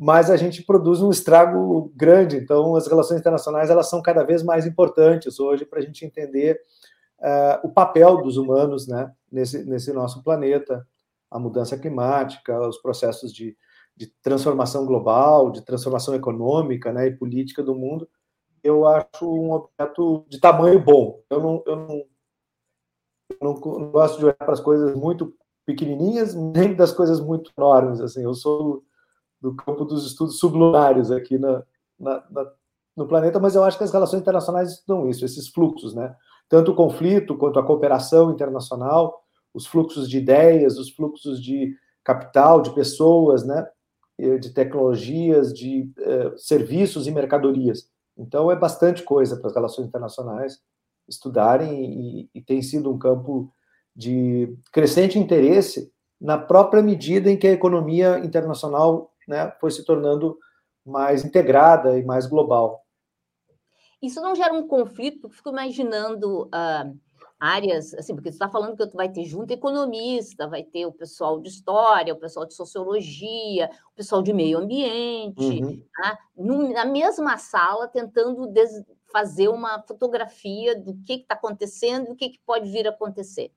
mas 0.04 0.32
a 0.32 0.38
gente 0.38 0.64
produz 0.64 1.00
um 1.02 1.12
estrago 1.12 1.92
grande. 1.96 2.38
Então, 2.38 2.76
as 2.76 2.88
relações 2.88 3.20
internacionais 3.20 3.70
elas 3.70 3.88
são 3.88 4.02
cada 4.02 4.24
vez 4.24 4.42
mais 4.42 4.66
importantes 4.66 5.40
hoje 5.40 5.64
para 5.64 5.78
a 5.78 5.82
gente 5.82 6.04
entender 6.04 6.60
uh, 7.22 7.68
o 7.68 7.70
papel 7.70 8.22
dos 8.22 8.38
humanos 8.38 8.88
né, 8.88 9.12
nesse, 9.32 9.64
nesse 9.64 9.94
nosso 9.94 10.24
planeta, 10.24 10.86
a 11.30 11.40
mudança 11.40 11.78
climática, 11.78 12.60
os 12.68 12.78
processos 12.78 13.32
de, 13.34 13.56
de 13.96 14.08
transformação 14.22 14.86
global, 14.86 15.52
de 15.52 15.62
transformação 15.62 16.14
econômica 16.14 16.92
né, 16.92 17.08
e 17.08 17.16
política 17.16 17.64
do 17.64 17.76
mundo, 17.76 18.08
eu 18.64 18.86
acho 18.88 19.26
um 19.26 19.54
objeto 19.54 20.26
de 20.28 20.40
tamanho 20.40 20.80
bom. 20.80 21.22
Eu 21.30 21.40
não, 21.42 21.64
eu 21.66 21.76
não, 21.76 22.06
eu 23.30 23.80
não, 23.80 23.92
gosto 23.92 24.20
de 24.20 24.26
olhar 24.26 24.36
para 24.36 24.54
as 24.54 24.60
coisas 24.60 24.96
muito 24.96 25.34
pequenininhas, 25.66 26.36
nem 26.36 26.76
das 26.76 26.92
coisas 26.92 27.20
muito 27.20 27.52
enormes. 27.58 28.02
Assim, 28.02 28.24
eu 28.24 28.34
sou 28.34 28.84
do 29.40 29.56
campo 29.56 29.86
dos 29.86 30.06
estudos 30.06 30.38
sublunares 30.38 31.10
aqui 31.10 31.40
na, 31.40 31.64
na, 32.00 32.24
na, 32.30 32.52
no 32.96 33.08
planeta, 33.08 33.40
mas 33.40 33.56
eu 33.56 33.64
acho 33.64 33.78
que 33.78 33.84
as 33.84 33.92
relações 33.92 34.22
internacionais 34.22 34.72
estudam 34.72 35.10
isso, 35.10 35.26
esses 35.26 35.48
fluxos, 35.48 35.96
né? 35.96 36.16
Tanto 36.52 36.74
o 36.74 36.76
conflito 36.76 37.38
quanto 37.38 37.58
a 37.58 37.64
cooperação 37.64 38.30
internacional, 38.30 39.24
os 39.54 39.66
fluxos 39.66 40.10
de 40.10 40.18
ideias, 40.18 40.78
os 40.78 40.90
fluxos 40.90 41.42
de 41.42 41.74
capital, 42.04 42.62
de 42.62 42.76
pessoas, 42.76 43.46
né, 43.46 43.66
de 44.20 44.54
tecnologias, 44.54 45.54
de 45.54 45.90
uh, 45.98 46.38
serviços 46.38 47.08
e 47.08 47.12
mercadorias. 47.12 47.88
Então, 48.18 48.52
é 48.52 48.56
bastante 48.56 49.02
coisa 49.02 49.38
para 49.38 49.48
as 49.48 49.56
relações 49.56 49.88
internacionais 49.88 50.60
estudarem 51.08 52.20
e, 52.20 52.30
e 52.36 52.42
tem 52.42 52.62
sido 52.62 52.92
um 52.92 53.00
campo 53.00 53.50
de 53.96 54.54
crescente 54.74 55.18
interesse 55.18 55.90
na 56.20 56.38
própria 56.38 56.84
medida 56.84 57.32
em 57.32 57.38
que 57.38 57.48
a 57.48 57.54
economia 57.54 58.20
internacional 58.20 59.14
né, 59.26 59.54
foi 59.62 59.72
se 59.72 59.86
tornando 59.86 60.38
mais 60.86 61.24
integrada 61.24 61.98
e 61.98 62.04
mais 62.04 62.28
global. 62.28 62.84
Isso 64.02 64.22
não 64.22 64.36
gera 64.36 64.54
um 64.54 64.68
conflito? 64.68 65.22
Porque 65.22 65.38
fico 65.38 65.50
imaginando 65.50 66.46
uh, 66.46 67.00
áreas, 67.40 67.94
assim, 67.96 68.14
porque 68.14 68.30
você 68.30 68.36
está 68.36 68.48
falando 68.48 68.78
que 68.78 68.86
tu 68.88 68.96
vai 68.96 69.10
ter 69.10 69.24
junto 69.26 69.52
economista, 69.52 70.48
vai 70.48 70.64
ter 70.64 70.86
o 70.86 70.92
pessoal 70.92 71.40
de 71.40 71.50
história, 71.50 72.14
o 72.14 72.20
pessoal 72.20 72.46
de 72.46 72.54
sociologia, 72.54 73.70
o 73.92 73.96
pessoal 73.96 74.22
de 74.22 74.32
meio 74.32 74.60
ambiente, 74.60 75.42
uhum. 75.42 75.84
tá? 75.96 76.20
na 76.38 76.86
mesma 76.86 77.38
sala, 77.38 77.88
tentando 77.88 78.52
fazer 79.12 79.48
uma 79.50 79.82
fotografia 79.82 80.80
do 80.80 80.96
que 81.04 81.14
está 81.14 81.34
acontecendo 81.34 82.10
e 82.10 82.12
o 82.12 82.16
que, 82.16 82.30
que 82.30 82.40
pode 82.46 82.70
vir 82.70 82.88
a 82.88 82.92
acontecer. 82.92 83.52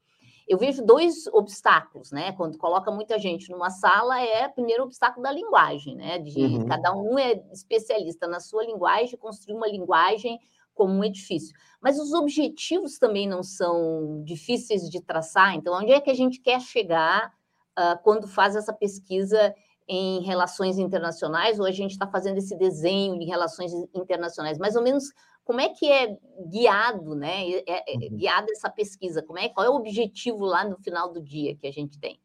Eu 0.46 0.58
vejo 0.58 0.84
dois 0.84 1.26
obstáculos, 1.28 2.12
né? 2.12 2.32
Quando 2.32 2.58
coloca 2.58 2.90
muita 2.90 3.18
gente 3.18 3.50
numa 3.50 3.70
sala, 3.70 4.20
é 4.20 4.46
primeiro 4.48 4.82
o 4.82 4.86
obstáculo 4.86 5.22
da 5.22 5.32
linguagem, 5.32 5.96
né? 5.96 6.18
De 6.18 6.38
uhum. 6.38 6.66
cada 6.66 6.94
um 6.94 7.18
é 7.18 7.42
especialista 7.52 8.26
na 8.26 8.40
sua 8.40 8.64
linguagem, 8.64 9.18
construir 9.18 9.56
uma 9.56 9.66
linguagem 9.66 10.38
como 10.74 10.92
um 10.92 11.04
edifício. 11.04 11.56
Mas 11.80 11.98
os 11.98 12.12
objetivos 12.12 12.98
também 12.98 13.28
não 13.28 13.42
são 13.42 14.22
difíceis 14.24 14.90
de 14.90 15.00
traçar. 15.00 15.54
Então, 15.54 15.74
onde 15.74 15.92
é 15.92 16.00
que 16.00 16.10
a 16.10 16.14
gente 16.14 16.40
quer 16.40 16.60
chegar 16.60 17.32
uh, 17.78 18.02
quando 18.02 18.26
faz 18.26 18.56
essa 18.56 18.72
pesquisa 18.72 19.54
em 19.86 20.22
relações 20.22 20.78
internacionais, 20.78 21.60
ou 21.60 21.66
a 21.66 21.70
gente 21.70 21.92
está 21.92 22.06
fazendo 22.06 22.38
esse 22.38 22.56
desenho 22.56 23.18
de 23.18 23.24
relações 23.24 23.72
internacionais? 23.94 24.58
Mais 24.58 24.76
ou 24.76 24.82
menos 24.82 25.04
como 25.44 25.60
é 25.60 25.68
que 25.68 25.90
é 25.90 26.16
guiado, 26.48 27.14
né? 27.14 27.50
É, 27.50 27.64
é, 27.66 27.94
é 27.94 27.96
uhum. 27.96 28.16
guiada 28.16 28.46
essa 28.50 28.70
pesquisa? 28.70 29.22
Como 29.22 29.38
é, 29.38 29.48
qual 29.48 29.66
é 29.66 29.70
o 29.70 29.76
objetivo 29.76 30.44
lá 30.44 30.64
no 30.64 30.78
final 30.78 31.12
do 31.12 31.22
dia 31.22 31.54
que 31.56 31.66
a 31.66 31.72
gente 31.72 31.98
tem? 31.98 32.18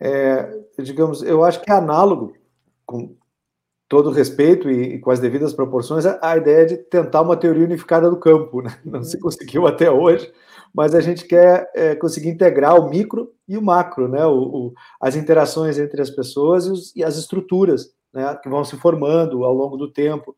É, 0.00 0.60
digamos, 0.78 1.22
eu 1.22 1.44
acho 1.44 1.60
que 1.60 1.70
é 1.70 1.74
análogo, 1.74 2.36
com 2.84 3.16
todo 3.88 4.10
respeito 4.10 4.70
e, 4.70 4.94
e 4.94 4.98
com 4.98 5.10
as 5.10 5.18
devidas 5.18 5.54
proporções, 5.54 6.04
a, 6.04 6.18
a, 6.20 6.36
ideia 6.36 6.66
de 6.66 6.76
tentar 6.76 7.22
uma 7.22 7.36
teoria 7.36 7.64
unificada 7.64 8.10
do 8.10 8.18
campo. 8.18 8.60
Né? 8.60 8.78
Não 8.84 9.02
se 9.02 9.16
uhum. 9.16 9.22
conseguiu 9.22 9.66
até 9.66 9.90
hoje, 9.90 10.30
mas 10.74 10.94
a 10.94 11.00
gente 11.00 11.26
quer 11.26 11.70
é, 11.74 11.94
conseguir 11.94 12.28
integrar 12.28 12.78
o 12.78 12.90
micro 12.90 13.32
e 13.46 13.56
o 13.56 13.62
macro, 13.62 14.08
né? 14.08 14.26
O, 14.26 14.38
o, 14.38 14.74
as 15.00 15.16
interações 15.16 15.78
entre 15.78 16.02
as 16.02 16.10
pessoas 16.10 16.66
e, 16.66 16.70
os, 16.70 16.96
e 16.96 17.02
as 17.02 17.16
estruturas 17.16 17.94
né? 18.12 18.38
que 18.42 18.48
vão 18.48 18.62
se 18.62 18.76
formando 18.76 19.44
ao 19.44 19.54
longo 19.54 19.76
do 19.76 19.90
tempo. 19.90 20.36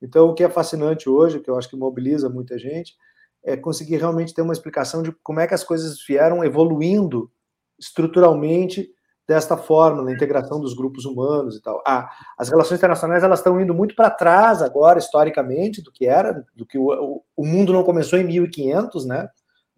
Então, 0.00 0.28
o 0.28 0.34
que 0.34 0.44
é 0.44 0.48
fascinante 0.48 1.08
hoje, 1.08 1.40
que 1.40 1.50
eu 1.50 1.56
acho 1.56 1.68
que 1.68 1.76
mobiliza 1.76 2.28
muita 2.28 2.58
gente, 2.58 2.94
é 3.42 3.56
conseguir 3.56 3.96
realmente 3.96 4.34
ter 4.34 4.42
uma 4.42 4.52
explicação 4.52 5.02
de 5.02 5.12
como 5.22 5.40
é 5.40 5.46
que 5.46 5.54
as 5.54 5.64
coisas 5.64 6.04
vieram 6.06 6.44
evoluindo 6.44 7.30
estruturalmente 7.78 8.90
desta 9.26 9.56
forma, 9.56 10.02
na 10.02 10.12
integração 10.12 10.60
dos 10.60 10.74
grupos 10.74 11.04
humanos 11.04 11.56
e 11.56 11.62
tal. 11.62 11.82
Ah, 11.86 12.08
as 12.38 12.48
relações 12.48 12.78
internacionais 12.78 13.24
elas 13.24 13.40
estão 13.40 13.60
indo 13.60 13.74
muito 13.74 13.94
para 13.94 14.10
trás 14.10 14.62
agora, 14.62 14.98
historicamente, 14.98 15.82
do 15.82 15.90
que 15.90 16.06
era, 16.06 16.44
do 16.54 16.64
que 16.64 16.78
o, 16.78 17.22
o, 17.36 17.46
mundo 17.46 17.72
não 17.72 17.82
começou 17.82 18.18
em 18.18 18.24
1500, 18.24 19.04
né? 19.04 19.28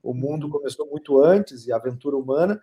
O 0.02 0.12
mundo 0.12 0.50
começou 0.50 0.86
muito 0.86 1.22
antes, 1.22 1.66
e 1.66 1.72
a 1.72 1.76
aventura 1.76 2.16
humana, 2.16 2.60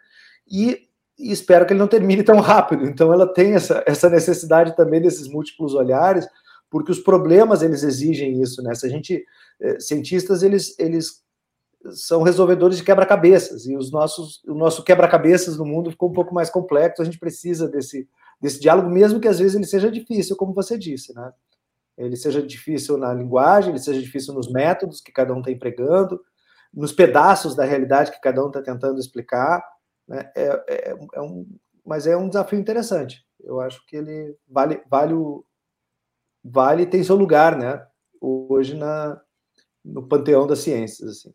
e, 0.48 0.88
e 1.18 1.32
espero 1.32 1.66
que 1.66 1.74
ele 1.74 1.80
não 1.80 1.88
termine 1.88 2.24
tão 2.24 2.40
rápido. 2.40 2.86
Então, 2.86 3.12
ela 3.12 3.32
tem 3.32 3.54
essa, 3.54 3.84
essa 3.88 4.10
necessidade 4.10 4.76
também 4.76 5.02
desses 5.02 5.28
múltiplos 5.28 5.74
olhares, 5.74 6.28
porque 6.76 6.92
os 6.92 7.00
problemas 7.00 7.62
eles 7.62 7.84
exigem 7.84 8.42
isso, 8.42 8.62
né? 8.62 8.76
Se 8.76 8.86
a 8.86 8.90
gente 8.90 9.26
eh, 9.62 9.80
cientistas 9.80 10.44
eles 10.44 10.78
eles 10.78 11.24
são 11.92 12.22
resolvedores 12.22 12.78
de 12.78 12.84
quebra-cabeças 12.84 13.66
e 13.66 13.78
os 13.78 13.90
nossos 13.90 14.44
o 14.44 14.54
nosso 14.54 14.84
quebra-cabeças 14.84 15.56
no 15.56 15.64
mundo 15.64 15.90
ficou 15.90 16.10
um 16.10 16.12
pouco 16.12 16.36
mais 16.36 16.50
complexo, 16.50 17.02
a 17.02 17.06
gente 17.06 17.18
precisa 17.18 17.70
desse 17.70 18.10
desse 18.42 18.60
diálogo 18.60 18.90
mesmo 18.90 19.22
que 19.22 19.28
às 19.30 19.40
vezes 19.40 19.56
ele 19.56 19.64
seja 19.64 19.90
difícil, 19.90 20.36
como 20.36 20.54
você 20.54 20.78
disse, 20.78 21.16
né? 21.16 21.32
Ele 21.98 22.18
seja 22.18 22.44
difícil 22.44 22.98
na 22.98 23.14
linguagem, 23.14 23.70
ele 23.70 23.80
seja 23.80 24.02
difícil 24.02 24.34
nos 24.34 24.52
métodos 24.52 25.00
que 25.00 25.14
cada 25.14 25.34
um 25.34 25.40
está 25.40 25.52
empregando, 25.52 26.20
nos 26.74 26.92
pedaços 26.92 27.56
da 27.56 27.64
realidade 27.64 28.12
que 28.12 28.20
cada 28.20 28.44
um 28.44 28.48
está 28.48 28.62
tentando 28.62 29.00
explicar, 29.00 29.64
né? 30.06 30.30
É, 30.36 30.64
é, 30.68 30.98
é 31.14 31.22
um, 31.22 31.48
mas 31.86 32.06
é 32.06 32.18
um 32.18 32.28
desafio 32.28 32.60
interessante. 32.60 33.26
Eu 33.42 33.62
acho 33.62 33.86
que 33.86 33.96
ele 33.96 34.36
vale, 34.46 34.82
vale 34.90 35.14
o, 35.14 35.46
vale 36.46 36.86
tem 36.86 37.04
seu 37.04 37.16
lugar, 37.16 37.58
né? 37.58 37.84
Hoje 38.22 38.76
na, 38.76 39.20
no 39.84 40.08
panteão 40.08 40.46
das 40.46 40.60
ciências, 40.60 41.10
assim. 41.10 41.34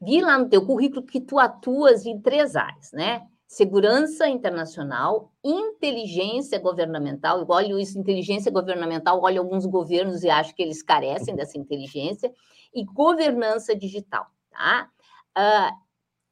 Vi 0.00 0.20
lá 0.20 0.38
no 0.38 0.48
teu 0.48 0.66
currículo 0.66 1.02
que 1.02 1.20
tu 1.20 1.38
atuas 1.38 2.04
em 2.04 2.20
três 2.20 2.54
áreas, 2.54 2.92
né? 2.92 3.26
Segurança 3.46 4.28
internacional, 4.28 5.32
inteligência 5.42 6.58
governamental. 6.58 7.40
Eu 7.40 7.46
olho 7.48 7.78
isso, 7.78 7.98
inteligência 7.98 8.50
governamental, 8.52 9.22
olho 9.22 9.40
alguns 9.40 9.64
governos 9.64 10.22
e 10.22 10.28
acho 10.28 10.54
que 10.54 10.62
eles 10.62 10.82
carecem 10.82 11.34
dessa 11.34 11.56
inteligência, 11.56 12.32
e 12.74 12.84
governança 12.84 13.74
digital, 13.74 14.26
tá? 14.50 14.90
Uh, 15.36 15.76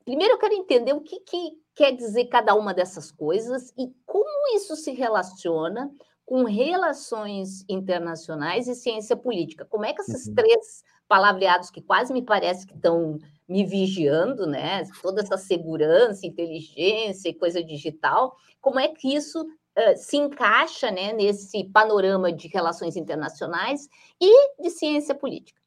primeiro 0.04 0.34
eu 0.34 0.38
quero 0.38 0.54
entender 0.54 0.92
o 0.92 1.00
que, 1.00 1.20
que 1.20 1.52
quer 1.74 1.92
dizer 1.92 2.26
cada 2.26 2.54
uma 2.54 2.74
dessas 2.74 3.10
coisas 3.10 3.72
e 3.78 3.92
como 4.04 4.56
isso 4.56 4.74
se 4.76 4.90
relaciona 4.90 5.90
com 6.32 6.44
relações 6.44 7.62
internacionais 7.68 8.66
e 8.66 8.74
ciência 8.74 9.14
política. 9.14 9.66
Como 9.66 9.84
é 9.84 9.92
que 9.92 10.00
esses 10.00 10.28
uhum. 10.28 10.34
três 10.34 10.82
palavreados 11.06 11.70
que 11.70 11.82
quase 11.82 12.10
me 12.10 12.22
parece 12.22 12.66
que 12.66 12.74
estão 12.74 13.18
me 13.46 13.66
vigiando, 13.66 14.46
né? 14.46 14.82
Toda 15.02 15.20
essa 15.20 15.36
segurança, 15.36 16.26
inteligência 16.26 17.28
e 17.28 17.34
coisa 17.34 17.62
digital, 17.62 18.34
como 18.62 18.80
é 18.80 18.88
que 18.88 19.14
isso 19.14 19.42
uh, 19.42 19.94
se 19.94 20.16
encaixa 20.16 20.90
né, 20.90 21.12
nesse 21.12 21.64
panorama 21.64 22.32
de 22.32 22.48
relações 22.48 22.96
internacionais 22.96 23.86
e 24.18 24.62
de 24.62 24.70
ciência 24.70 25.14
política? 25.14 25.60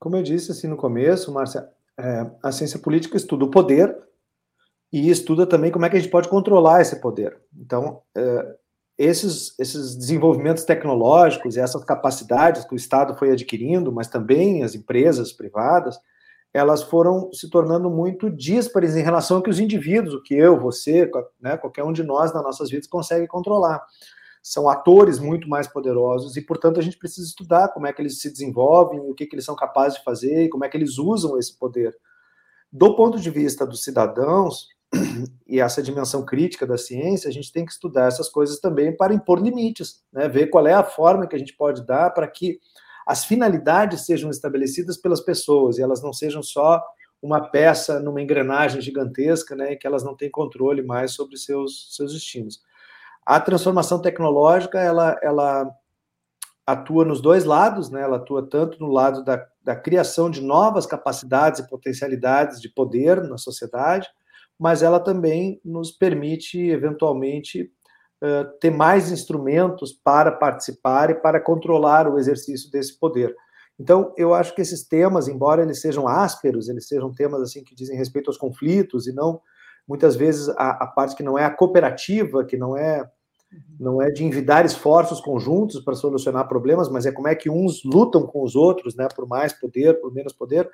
Como 0.00 0.16
eu 0.16 0.22
disse 0.24 0.50
assim 0.50 0.66
no 0.66 0.76
começo, 0.76 1.30
Márcia, 1.30 1.70
é, 1.96 2.28
a 2.42 2.50
ciência 2.50 2.80
política 2.80 3.16
estuda 3.16 3.44
o 3.44 3.50
poder 3.52 3.96
e 4.92 5.08
estuda 5.10 5.46
também 5.46 5.70
como 5.70 5.86
é 5.86 5.90
que 5.90 5.96
a 5.96 6.00
gente 6.00 6.10
pode 6.10 6.28
controlar 6.28 6.80
esse 6.80 7.00
poder. 7.00 7.40
Então, 7.56 8.02
é, 8.16 8.56
esses, 8.96 9.58
esses 9.58 9.96
desenvolvimentos 9.96 10.64
tecnológicos 10.64 11.56
e 11.56 11.60
essas 11.60 11.84
capacidades 11.84 12.64
que 12.64 12.74
o 12.74 12.76
Estado 12.76 13.16
foi 13.16 13.30
adquirindo, 13.30 13.92
mas 13.92 14.08
também 14.08 14.62
as 14.62 14.74
empresas 14.74 15.32
privadas, 15.32 15.98
elas 16.52 16.84
foram 16.84 17.32
se 17.32 17.50
tornando 17.50 17.90
muito 17.90 18.30
díspares 18.30 18.94
em 18.94 19.02
relação 19.02 19.38
ao 19.38 19.42
que 19.42 19.50
os 19.50 19.58
indivíduos, 19.58 20.14
o 20.14 20.22
que 20.22 20.34
eu, 20.34 20.58
você, 20.58 21.10
né, 21.40 21.56
qualquer 21.56 21.82
um 21.82 21.92
de 21.92 22.04
nós 22.04 22.32
nas 22.32 22.44
nossas 22.44 22.70
vidas 22.70 22.86
consegue 22.86 23.26
controlar. 23.26 23.84
São 24.40 24.68
atores 24.68 25.18
muito 25.18 25.48
mais 25.48 25.66
poderosos 25.66 26.36
e, 26.36 26.42
portanto, 26.42 26.78
a 26.78 26.82
gente 26.82 26.98
precisa 26.98 27.26
estudar 27.26 27.68
como 27.68 27.88
é 27.88 27.92
que 27.92 28.00
eles 28.00 28.20
se 28.20 28.30
desenvolvem, 28.30 29.00
o 29.00 29.14
que, 29.14 29.26
que 29.26 29.34
eles 29.34 29.44
são 29.44 29.56
capazes 29.56 29.98
de 29.98 30.04
fazer 30.04 30.44
e 30.44 30.48
como 30.48 30.64
é 30.64 30.68
que 30.68 30.76
eles 30.76 30.98
usam 30.98 31.36
esse 31.36 31.58
poder. 31.58 31.96
Do 32.70 32.94
ponto 32.94 33.18
de 33.18 33.30
vista 33.30 33.66
dos 33.66 33.82
cidadãos, 33.82 34.68
e 35.46 35.60
essa 35.60 35.82
dimensão 35.82 36.24
crítica 36.24 36.66
da 36.66 36.78
ciência, 36.78 37.28
a 37.28 37.32
gente 37.32 37.52
tem 37.52 37.64
que 37.64 37.72
estudar 37.72 38.08
essas 38.08 38.28
coisas 38.28 38.60
também 38.60 38.96
para 38.96 39.14
impor 39.14 39.40
limites, 39.40 40.02
né? 40.12 40.28
ver 40.28 40.48
qual 40.48 40.66
é 40.66 40.74
a 40.74 40.84
forma 40.84 41.26
que 41.26 41.36
a 41.36 41.38
gente 41.38 41.56
pode 41.56 41.86
dar 41.86 42.10
para 42.10 42.28
que 42.28 42.58
as 43.06 43.24
finalidades 43.24 44.06
sejam 44.06 44.30
estabelecidas 44.30 44.96
pelas 44.96 45.20
pessoas 45.20 45.78
e 45.78 45.82
elas 45.82 46.02
não 46.02 46.12
sejam 46.12 46.42
só 46.42 46.82
uma 47.20 47.40
peça 47.40 48.00
numa 48.00 48.20
engrenagem 48.20 48.80
gigantesca, 48.80 49.56
né, 49.56 49.72
e 49.72 49.76
que 49.76 49.86
elas 49.86 50.04
não 50.04 50.14
têm 50.14 50.30
controle 50.30 50.82
mais 50.82 51.12
sobre 51.12 51.38
seus 51.38 51.94
seus 51.96 52.12
destinos. 52.12 52.60
A 53.24 53.40
transformação 53.40 54.00
tecnológica, 54.00 54.78
ela, 54.78 55.18
ela 55.22 55.70
atua 56.66 57.04
nos 57.04 57.22
dois 57.22 57.44
lados, 57.44 57.90
né? 57.90 58.02
Ela 58.02 58.16
atua 58.16 58.46
tanto 58.46 58.78
no 58.78 58.88
lado 58.88 59.24
da, 59.24 59.46
da 59.62 59.74
criação 59.74 60.30
de 60.30 60.42
novas 60.42 60.84
capacidades 60.84 61.60
e 61.60 61.68
potencialidades 61.68 62.60
de 62.60 62.68
poder 62.68 63.22
na 63.22 63.38
sociedade, 63.38 64.06
mas 64.58 64.82
ela 64.82 65.00
também 65.00 65.60
nos 65.64 65.90
permite, 65.90 66.58
eventualmente, 66.58 67.70
ter 68.60 68.70
mais 68.70 69.10
instrumentos 69.10 69.92
para 69.92 70.32
participar 70.32 71.10
e 71.10 71.14
para 71.14 71.40
controlar 71.40 72.08
o 72.08 72.18
exercício 72.18 72.70
desse 72.70 72.98
poder. 72.98 73.34
Então, 73.78 74.14
eu 74.16 74.32
acho 74.32 74.54
que 74.54 74.62
esses 74.62 74.86
temas, 74.86 75.28
embora 75.28 75.62
eles 75.62 75.80
sejam 75.80 76.06
ásperos, 76.06 76.68
eles 76.68 76.86
sejam 76.86 77.12
temas 77.12 77.42
assim 77.42 77.62
que 77.64 77.74
dizem 77.74 77.96
respeito 77.96 78.28
aos 78.28 78.38
conflitos 78.38 79.06
e 79.06 79.12
não 79.12 79.40
muitas 79.86 80.16
vezes 80.16 80.48
a, 80.50 80.70
a 80.70 80.86
parte 80.86 81.14
que 81.14 81.22
não 81.22 81.38
é 81.38 81.44
a 81.44 81.50
cooperativa, 81.50 82.44
que 82.44 82.56
não 82.56 82.76
é 82.76 83.04
não 83.78 84.02
é 84.02 84.10
de 84.10 84.24
envidar 84.24 84.64
esforços 84.64 85.20
conjuntos 85.20 85.78
para 85.78 85.94
solucionar 85.94 86.48
problemas, 86.48 86.88
mas 86.88 87.06
é 87.06 87.12
como 87.12 87.28
é 87.28 87.36
que 87.36 87.48
uns 87.48 87.84
lutam 87.84 88.26
com 88.26 88.42
os 88.42 88.56
outros, 88.56 88.96
né, 88.96 89.06
por 89.14 89.28
mais 89.28 89.52
poder, 89.52 90.00
por 90.00 90.12
menos 90.12 90.32
poder 90.32 90.68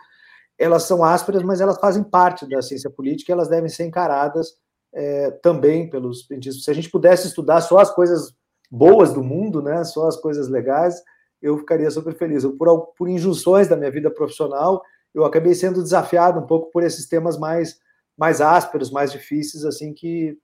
elas 0.60 0.82
são 0.82 1.02
ásperas, 1.02 1.42
mas 1.42 1.62
elas 1.62 1.78
fazem 1.80 2.04
parte 2.04 2.46
da 2.46 2.60
ciência 2.60 2.90
política 2.90 3.32
e 3.32 3.34
elas 3.34 3.48
devem 3.48 3.70
ser 3.70 3.86
encaradas 3.86 4.54
é, 4.92 5.30
também 5.42 5.88
pelos 5.88 6.26
cientistas. 6.26 6.64
Se 6.64 6.70
a 6.70 6.74
gente 6.74 6.90
pudesse 6.90 7.26
estudar 7.26 7.62
só 7.62 7.78
as 7.78 7.90
coisas 7.90 8.34
boas 8.70 9.12
do 9.14 9.24
mundo, 9.24 9.62
né, 9.62 9.82
só 9.84 10.06
as 10.06 10.16
coisas 10.16 10.48
legais, 10.48 11.02
eu 11.40 11.56
ficaria 11.56 11.90
super 11.90 12.14
feliz. 12.14 12.44
Eu, 12.44 12.58
por, 12.58 12.88
por 12.96 13.08
injunções 13.08 13.68
da 13.68 13.76
minha 13.76 13.90
vida 13.90 14.10
profissional, 14.10 14.82
eu 15.14 15.24
acabei 15.24 15.54
sendo 15.54 15.82
desafiado 15.82 16.38
um 16.38 16.46
pouco 16.46 16.70
por 16.70 16.82
esses 16.82 17.08
temas 17.08 17.38
mais 17.38 17.80
mais 18.20 18.42
ásperos, 18.42 18.90
mais 18.90 19.10
difíceis, 19.10 19.64
assim, 19.64 19.94
que, 19.94 20.36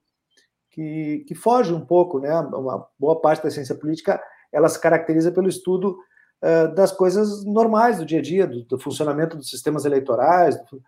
que, 0.70 1.26
que 1.28 1.34
foge 1.34 1.74
um 1.74 1.84
pouco, 1.84 2.18
né? 2.18 2.32
Uma 2.40 2.88
boa 2.98 3.20
parte 3.20 3.42
da 3.42 3.50
ciência 3.50 3.74
política, 3.74 4.18
ela 4.50 4.66
se 4.66 4.80
caracteriza 4.80 5.30
pelo 5.30 5.46
estudo 5.46 5.98
uh, 6.42 6.74
das 6.74 6.92
coisas 6.92 7.44
normais 7.44 7.98
do 7.98 8.06
dia 8.06 8.18
a 8.18 8.22
dia, 8.22 8.46
do, 8.46 8.62
do 8.64 8.78
funcionamento 8.78 9.36
dos 9.36 9.50
sistemas 9.50 9.84
eleitorais, 9.84 10.56
do, 10.70 10.82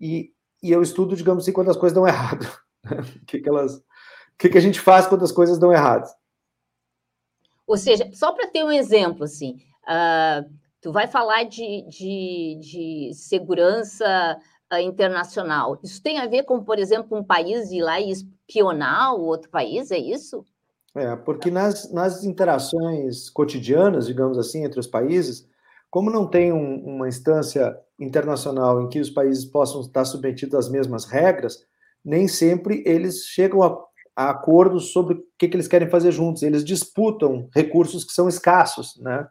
e, 0.00 0.32
e 0.62 0.70
eu 0.70 0.82
estudo, 0.82 1.16
digamos 1.16 1.44
assim, 1.44 1.52
quando 1.52 1.70
as 1.70 1.76
coisas 1.76 1.94
dão 1.94 2.06
errado. 2.06 2.46
o 2.90 3.26
que, 3.26 3.40
que 3.40 3.48
elas... 3.48 3.82
Que, 4.36 4.48
que 4.48 4.58
a 4.58 4.60
gente 4.60 4.80
faz 4.80 5.06
quando 5.06 5.24
as 5.24 5.30
coisas 5.30 5.58
dão 5.58 5.72
errado? 5.72 6.08
Ou 7.66 7.76
seja, 7.76 8.10
só 8.12 8.32
para 8.32 8.48
ter 8.48 8.64
um 8.64 8.72
exemplo, 8.72 9.24
assim, 9.24 9.58
uh, 9.84 10.50
tu 10.80 10.92
vai 10.92 11.06
falar 11.06 11.44
de, 11.44 11.82
de, 11.88 12.58
de 12.60 13.10
segurança 13.14 14.38
uh, 14.72 14.76
internacional. 14.78 15.78
Isso 15.82 16.02
tem 16.02 16.18
a 16.18 16.26
ver 16.26 16.42
com, 16.42 16.62
por 16.62 16.78
exemplo, 16.78 17.16
um 17.16 17.24
país 17.24 17.70
ir 17.70 17.82
lá 17.82 18.00
e 18.00 18.10
espionar 18.10 19.14
o 19.14 19.22
outro 19.22 19.48
país, 19.50 19.90
é 19.90 19.98
isso? 19.98 20.44
É, 20.96 21.16
porque 21.16 21.50
nas, 21.50 21.92
nas 21.92 22.22
interações 22.22 23.28
cotidianas, 23.28 24.06
digamos 24.06 24.38
assim, 24.38 24.64
entre 24.64 24.78
os 24.78 24.86
países, 24.86 25.48
como 25.90 26.10
não 26.10 26.28
tem 26.28 26.52
um, 26.52 26.84
uma 26.84 27.08
instância 27.08 27.76
internacional 27.98 28.82
em 28.82 28.88
que 28.88 29.00
os 29.00 29.10
países 29.10 29.44
possam 29.44 29.80
estar 29.80 30.04
submetidos 30.04 30.54
às 30.54 30.68
mesmas 30.68 31.04
regras, 31.04 31.64
nem 32.04 32.28
sempre 32.28 32.82
eles 32.86 33.24
chegam 33.26 33.62
a, 33.62 33.76
a 34.14 34.30
acordos 34.30 34.92
sobre 34.92 35.14
o 35.14 35.24
que, 35.38 35.48
que, 35.48 35.56
eles 35.56 35.68
querem 35.68 35.88
fazer 35.88 36.12
juntos. 36.12 36.42
Eles 36.42 36.64
disputam 36.64 37.48
recursos 37.54 38.04
que 38.04 38.12
são 38.12 38.28
escassos, 38.28 38.96
né? 39.00 39.26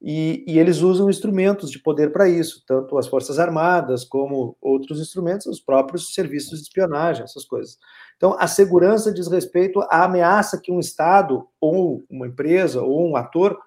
E, 0.00 0.44
e 0.46 0.58
eles 0.58 0.80
usam 0.80 1.10
instrumentos 1.10 1.70
de 1.70 1.80
poder 1.80 2.12
para 2.12 2.28
isso, 2.28 2.62
tanto 2.66 2.96
as 2.96 3.08
Forças 3.08 3.38
Armadas 3.38 4.04
como 4.04 4.56
outros 4.60 5.00
instrumentos, 5.00 5.46
os 5.46 5.60
próprios 5.60 6.14
serviços 6.14 6.60
de 6.60 6.66
espionagem, 6.66 7.24
essas 7.24 7.44
coisas. 7.44 7.76
Então, 8.16 8.36
a 8.38 8.46
segurança 8.46 9.12
diz 9.12 9.26
respeito 9.26 9.80
à 9.82 10.04
ameaça 10.04 10.60
que 10.60 10.70
um 10.70 10.78
Estado, 10.78 11.46
ou 11.60 12.04
uma 12.08 12.28
empresa, 12.28 12.80
ou 12.80 13.08
um 13.08 13.16
ator 13.16 13.58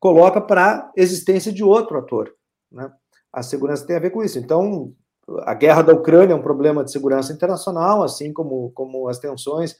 coloca 0.00 0.40
para 0.40 0.76
a 0.76 0.92
existência 0.96 1.52
de 1.52 1.62
outro 1.62 1.98
ator. 1.98 2.32
Né? 2.70 2.90
A 3.32 3.42
segurança 3.42 3.86
tem 3.86 3.96
a 3.96 4.00
ver 4.00 4.10
com 4.10 4.24
isso. 4.24 4.38
Então, 4.38 4.92
a 5.42 5.54
guerra 5.54 5.82
da 5.82 5.92
Ucrânia 5.92 6.32
é 6.32 6.36
um 6.36 6.42
problema 6.42 6.84
de 6.84 6.90
segurança 6.90 7.32
internacional, 7.32 8.02
assim 8.02 8.32
como, 8.32 8.70
como 8.72 9.08
as 9.08 9.18
tensões 9.18 9.76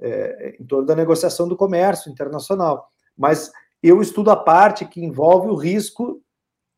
é, 0.00 0.56
em 0.60 0.64
torno 0.64 0.86
da 0.86 0.96
negociação 0.96 1.46
do 1.46 1.56
comércio 1.56 2.10
internacional. 2.10 2.88
Mas 3.16 3.50
eu 3.86 4.00
estudo 4.00 4.30
a 4.30 4.36
parte 4.36 4.86
que 4.86 5.04
envolve 5.04 5.48
o 5.48 5.54
risco 5.54 6.22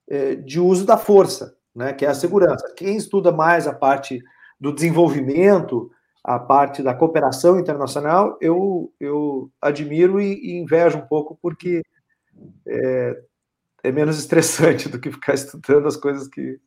é, 0.09 0.35
de 0.35 0.59
uso 0.59 0.85
da 0.85 0.99
força, 0.99 1.57
né, 1.75 1.93
que 1.93 2.05
é 2.05 2.09
a 2.09 2.15
segurança. 2.15 2.75
Quem 2.77 2.97
estuda 2.97 3.31
mais 3.31 3.67
a 3.67 3.73
parte 3.73 4.21
do 4.59 4.73
desenvolvimento, 4.73 5.91
a 6.25 6.39
parte 6.39 6.83
da 6.83 6.93
cooperação 6.93 7.61
internacional, 7.61 8.37
eu, 8.41 8.93
eu 8.99 9.49
admiro 9.61 10.21
e, 10.21 10.35
e 10.35 10.59
invejo 10.59 10.99
um 10.99 11.07
pouco, 11.07 11.39
porque 11.41 11.83
é, 12.67 13.23
é, 13.85 13.93
menos 13.93 14.19
estressante 14.19 14.89
do 14.89 14.99
que 14.99 15.13
ficar 15.13 15.35
estudando 15.35 15.87
as 15.87 15.97
coisas 15.97 16.27
que, 16.27 16.59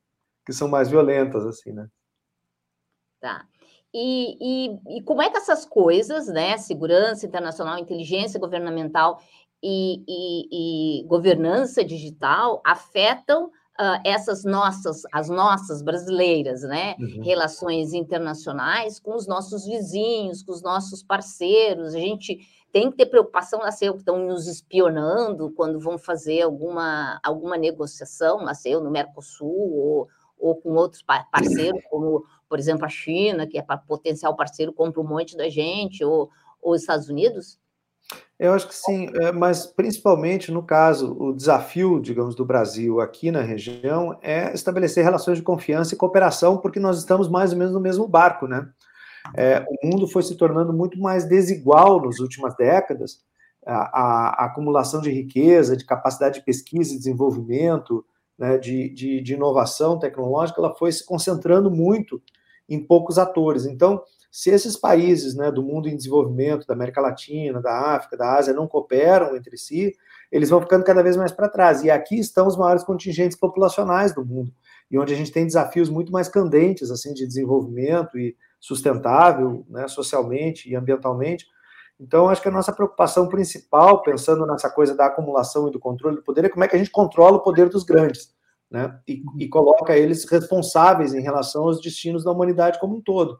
que 0.45 0.53
são 0.53 0.69
mais 0.69 0.89
violentas, 0.89 1.45
assim, 1.45 1.73
né? 1.73 1.87
Tá. 3.19 3.45
E, 3.93 4.37
e, 4.39 4.97
e, 4.97 5.01
como 5.01 5.21
é 5.21 5.29
que 5.29 5.37
essas 5.37 5.65
coisas, 5.65 6.27
né, 6.27 6.57
segurança 6.57 7.25
internacional, 7.25 7.77
inteligência 7.79 8.39
governamental, 8.39 9.19
e, 9.61 10.03
e, 10.07 11.01
e 11.01 11.07
governança 11.07 11.83
digital 11.83 12.61
afetam 12.65 13.45
uh, 13.79 14.01
essas 14.05 14.43
nossas, 14.43 15.03
as 15.11 15.29
nossas 15.29 15.81
brasileiras, 15.81 16.63
né? 16.63 16.95
Uhum. 16.99 17.23
Relações 17.23 17.93
internacionais 17.93 18.99
com 18.99 19.15
os 19.15 19.25
nossos 19.27 19.65
vizinhos, 19.65 20.43
com 20.43 20.51
os 20.51 20.61
nossos 20.61 21.01
parceiros. 21.01 21.95
A 21.95 21.99
gente 21.99 22.39
tem 22.71 22.91
que 22.91 22.97
ter 22.97 23.05
preocupação, 23.07 23.59
nasceu 23.59 23.93
que 23.93 23.99
estão 23.99 24.19
nos 24.27 24.47
espionando 24.47 25.51
quando 25.51 25.79
vão 25.79 25.97
fazer 25.97 26.41
alguma, 26.41 27.19
alguma 27.23 27.57
negociação, 27.57 28.43
nasceu 28.43 28.81
no 28.81 28.91
Mercosul 28.91 29.47
ou, 29.49 30.07
ou 30.37 30.55
com 30.55 30.73
outros 30.75 31.03
parceiros, 31.31 31.81
como, 31.89 32.23
por 32.47 32.59
exemplo, 32.59 32.85
a 32.85 32.89
China, 32.89 33.47
que 33.47 33.57
é 33.57 33.65
potencial 33.87 34.35
parceiro, 34.35 34.71
compra 34.71 35.01
um 35.01 35.07
monte 35.07 35.35
da 35.35 35.49
gente, 35.49 36.03
ou, 36.03 36.29
ou 36.61 36.73
os 36.73 36.81
Estados 36.81 37.09
Unidos? 37.09 37.57
Eu 38.39 38.53
acho 38.53 38.67
que 38.67 38.75
sim, 38.75 39.09
é, 39.21 39.33
mas 39.33 39.65
principalmente 39.65 40.49
no 40.49 40.63
caso, 40.63 41.13
o 41.19 41.33
desafio, 41.33 41.99
digamos, 41.99 42.35
do 42.35 42.45
Brasil 42.45 43.01
aqui 43.01 43.31
na 43.31 43.41
região 43.41 44.17
é 44.21 44.53
estabelecer 44.53 45.03
relações 45.03 45.37
de 45.37 45.43
confiança 45.43 45.93
e 45.93 45.97
cooperação, 45.97 46.57
porque 46.57 46.79
nós 46.79 46.97
estamos 46.97 47.27
mais 47.27 47.51
ou 47.51 47.57
menos 47.57 47.73
no 47.73 47.81
mesmo 47.81 48.07
barco, 48.07 48.47
né? 48.47 48.69
É, 49.35 49.65
o 49.67 49.87
mundo 49.87 50.07
foi 50.07 50.23
se 50.23 50.35
tornando 50.35 50.71
muito 50.71 50.97
mais 50.97 51.25
desigual 51.25 52.01
nas 52.01 52.19
últimas 52.19 52.55
décadas, 52.55 53.19
a, 53.65 54.01
a, 54.01 54.45
acumulação 54.45 55.01
de 55.01 55.11
riqueza, 55.11 55.75
de 55.75 55.85
capacidade 55.85 56.39
de 56.39 56.45
pesquisa 56.45 56.93
e 56.93 56.97
desenvolvimento, 56.97 58.05
né, 58.37 58.57
de, 58.57 58.89
de, 58.89 59.21
de 59.21 59.33
inovação 59.33 59.99
tecnológica, 59.99 60.61
ela 60.61 60.73
foi 60.73 60.91
se 60.91 61.05
concentrando 61.05 61.69
muito 61.69 62.21
em 62.69 62.79
poucos 62.79 63.19
atores. 63.19 63.65
Então, 63.65 64.01
se 64.31 64.51
esses 64.51 64.77
países 64.77 65.35
né, 65.35 65.51
do 65.51 65.63
mundo 65.63 65.89
em 65.89 65.95
desenvolvimento, 65.95 66.67
da 66.67 66.73
América 66.73 67.01
Latina, 67.01 67.61
da 67.61 67.95
África, 67.95 68.15
da 68.15 68.35
Ásia, 68.35 68.53
não 68.53 68.67
cooperam 68.67 69.35
entre 69.35 69.57
si, 69.57 69.95
eles 70.31 70.49
vão 70.49 70.61
ficando 70.61 70.83
cada 70.83 71.01
vez 71.01 71.17
mais 71.17 71.31
para 71.31 71.49
trás. 71.49 71.83
E 71.83 71.89
aqui 71.89 72.19
estão 72.19 72.47
os 72.47 72.55
maiores 72.55 72.83
contingentes 72.83 73.37
populacionais 73.37 74.13
do 74.13 74.23
mundo, 74.23 74.53
e 74.89 74.99
onde 74.99 75.13
a 75.13 75.17
gente 75.17 75.31
tem 75.31 75.45
desafios 75.45 75.89
muito 75.89 76.11
mais 76.11 76.29
candentes 76.29 76.91
assim 76.91 77.13
de 77.13 77.25
desenvolvimento 77.25 78.17
e 78.17 78.35
sustentável, 78.59 79.65
né, 79.69 79.87
socialmente 79.87 80.69
e 80.69 80.75
ambientalmente. 80.75 81.47
Então, 81.99 82.29
acho 82.29 82.41
que 82.41 82.47
a 82.47 82.51
nossa 82.51 82.71
preocupação 82.71 83.27
principal, 83.27 84.01
pensando 84.03 84.45
nessa 84.45 84.69
coisa 84.69 84.95
da 84.95 85.07
acumulação 85.07 85.67
e 85.67 85.71
do 85.71 85.79
controle 85.79 86.17
do 86.17 86.23
poder, 86.23 86.45
é 86.45 86.49
como 86.49 86.63
é 86.63 86.67
que 86.67 86.75
a 86.75 86.79
gente 86.79 86.91
controla 86.91 87.37
o 87.37 87.41
poder 87.41 87.67
dos 87.67 87.83
grandes, 87.83 88.33
né, 88.69 88.97
e, 89.07 89.23
e 89.37 89.49
coloca 89.49 89.97
eles 89.97 90.23
responsáveis 90.29 91.13
em 91.13 91.21
relação 91.21 91.63
aos 91.63 91.81
destinos 91.81 92.23
da 92.23 92.31
humanidade 92.31 92.79
como 92.79 92.95
um 92.95 93.01
todo. 93.01 93.39